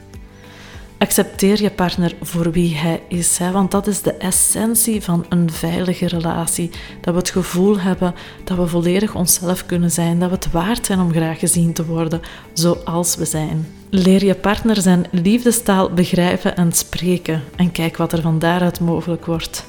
Accepteer 0.98 1.62
je 1.62 1.70
partner 1.70 2.14
voor 2.22 2.50
wie 2.50 2.76
hij 2.76 3.02
is, 3.09 3.38
want 3.52 3.70
dat 3.70 3.87
is 3.87 4.02
de 4.02 4.12
essentie 4.12 5.02
van 5.02 5.26
een 5.28 5.52
veilige 5.52 6.07
relatie. 6.07 6.70
Dat 7.00 7.14
we 7.14 7.20
het 7.20 7.30
gevoel 7.30 7.80
hebben 7.80 8.14
dat 8.44 8.57
we 8.57 8.66
volledig 8.66 9.14
onszelf 9.14 9.66
kunnen 9.66 9.90
zijn, 9.90 10.18
dat 10.18 10.28
we 10.28 10.35
het 10.35 10.50
waard 10.50 10.87
zijn 10.87 11.00
om 11.00 11.12
graag 11.12 11.38
gezien 11.38 11.72
te 11.72 11.85
worden 11.85 12.20
zoals 12.52 13.16
we 13.16 13.24
zijn. 13.24 13.66
Leer 13.90 14.24
je 14.24 14.35
partner 14.35 14.80
zijn 14.80 15.07
liefdestaal 15.11 15.90
begrijpen 15.90 16.57
en 16.57 16.72
spreken 16.72 17.42
en 17.57 17.72
kijk 17.72 17.96
wat 17.96 18.12
er 18.12 18.20
van 18.22 18.38
daaruit 18.38 18.80
mogelijk 18.80 19.26
wordt. 19.26 19.64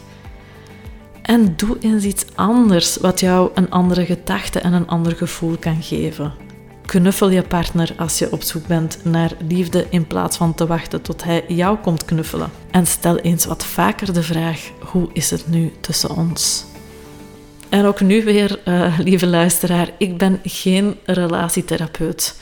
En 1.21 1.53
doe 1.55 1.77
eens 1.79 2.03
iets 2.03 2.25
anders 2.35 2.97
wat 2.97 3.19
jou 3.19 3.49
een 3.53 3.69
andere 3.69 4.05
gedachte 4.05 4.59
en 4.59 4.73
een 4.73 4.88
ander 4.88 5.15
gevoel 5.15 5.57
kan 5.57 5.83
geven. 5.83 6.44
Knuffel 6.86 7.30
je 7.30 7.41
partner 7.41 7.93
als 7.98 8.19
je 8.19 8.32
op 8.32 8.41
zoek 8.41 8.67
bent 8.67 9.00
naar 9.04 9.32
liefde 9.48 9.88
in 9.89 10.08
plaats 10.08 10.38
van 10.38 10.54
te 10.54 10.67
wachten 10.67 11.02
tot 11.02 11.24
hij 11.24 11.45
jou 11.48 11.78
komt 11.78 12.06
knuffelen. 12.06 12.52
En 12.71 12.88
stel 12.88 13.17
eens 13.17 13.45
wat 13.45 13.65
vaker 13.65 14.13
de 14.13 14.24
vraag: 14.24 14.69
hoe 14.80 15.10
is 15.13 15.30
het 15.30 15.48
nu 15.48 15.74
tussen 15.80 16.10
ons? 16.10 16.65
En 17.69 17.86
ook 17.86 18.02
nu 18.02 18.24
weer, 18.24 18.60
uh, 18.65 19.00
lieve 19.00 19.28
luisteraar, 19.28 19.89
ik 19.98 20.17
ben 20.17 20.39
geen 20.43 20.98
relatietherapeut. 21.06 22.39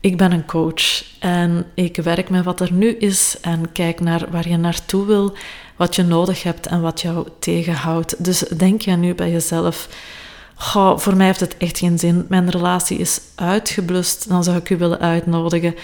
Ik 0.00 0.16
ben 0.16 0.32
een 0.32 0.46
coach 0.46 1.04
en 1.18 1.66
ik 1.74 1.96
werk 1.96 2.30
met 2.30 2.44
wat 2.44 2.60
er 2.60 2.72
nu 2.72 2.88
is 2.88 3.36
en 3.40 3.72
kijk 3.72 4.00
naar 4.00 4.26
waar 4.30 4.48
je 4.48 4.56
naartoe 4.56 5.06
wil, 5.06 5.36
wat 5.76 5.96
je 5.96 6.02
nodig 6.02 6.42
hebt 6.42 6.66
en 6.66 6.80
wat 6.80 7.00
jou 7.00 7.26
tegenhoudt. 7.38 8.24
Dus 8.24 8.38
denk 8.38 8.82
je 8.82 8.90
nu 8.90 9.14
bij 9.14 9.30
jezelf 9.30 9.88
Goh, 10.54 10.98
voor 10.98 11.16
mij 11.16 11.26
heeft 11.26 11.40
het 11.40 11.56
echt 11.56 11.78
geen 11.78 11.98
zin. 11.98 12.26
Mijn 12.28 12.50
relatie 12.50 12.98
is 12.98 13.20
uitgeblust. 13.34 14.28
Dan 14.28 14.44
zou 14.44 14.56
ik 14.56 14.70
u 14.70 14.76
willen 14.76 15.00
uitnodigen. 15.00 15.74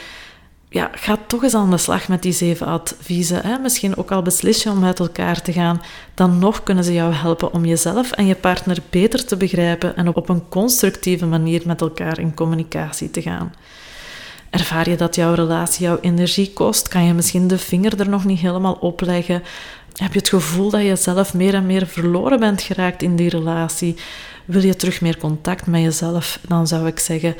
Ja, 0.72 0.90
ga 0.94 1.18
toch 1.26 1.42
eens 1.42 1.54
aan 1.54 1.70
de 1.70 1.76
slag 1.76 2.08
met 2.08 2.22
die 2.22 2.32
zeven 2.32 2.66
adviezen. 2.66 3.46
Hè? 3.46 3.58
Misschien 3.58 3.96
ook 3.96 4.10
al 4.10 4.22
beslis 4.22 4.62
je 4.62 4.70
om 4.70 4.84
uit 4.84 4.98
elkaar 4.98 5.42
te 5.42 5.52
gaan, 5.52 5.82
dan 6.14 6.38
nog 6.38 6.62
kunnen 6.62 6.84
ze 6.84 6.92
jou 6.92 7.12
helpen 7.12 7.52
om 7.52 7.64
jezelf 7.64 8.10
en 8.10 8.26
je 8.26 8.34
partner 8.34 8.78
beter 8.90 9.24
te 9.24 9.36
begrijpen 9.36 9.96
en 9.96 10.14
op 10.14 10.28
een 10.28 10.48
constructieve 10.48 11.26
manier 11.26 11.62
met 11.66 11.80
elkaar 11.80 12.18
in 12.18 12.34
communicatie 12.34 13.10
te 13.10 13.22
gaan. 13.22 13.52
Ervaar 14.50 14.90
je 14.90 14.96
dat 14.96 15.14
jouw 15.14 15.34
relatie 15.34 15.86
jouw 15.86 15.98
energie 16.00 16.52
kost? 16.52 16.88
Kan 16.88 17.04
je 17.04 17.14
misschien 17.14 17.48
de 17.48 17.58
vinger 17.58 18.00
er 18.00 18.08
nog 18.08 18.24
niet 18.24 18.40
helemaal 18.40 18.76
op 18.80 19.00
leggen? 19.00 19.42
Heb 20.00 20.12
je 20.12 20.18
het 20.18 20.28
gevoel 20.28 20.70
dat 20.70 20.82
je 20.82 20.96
zelf 20.96 21.34
meer 21.34 21.54
en 21.54 21.66
meer 21.66 21.86
verloren 21.86 22.40
bent 22.40 22.62
geraakt 22.62 23.02
in 23.02 23.16
die 23.16 23.28
relatie? 23.28 23.96
Wil 24.44 24.62
je 24.62 24.76
terug 24.76 25.00
meer 25.00 25.16
contact 25.16 25.66
met 25.66 25.82
jezelf? 25.82 26.38
Dan 26.48 26.66
zou 26.66 26.86
ik 26.86 26.98
zeggen, 26.98 27.36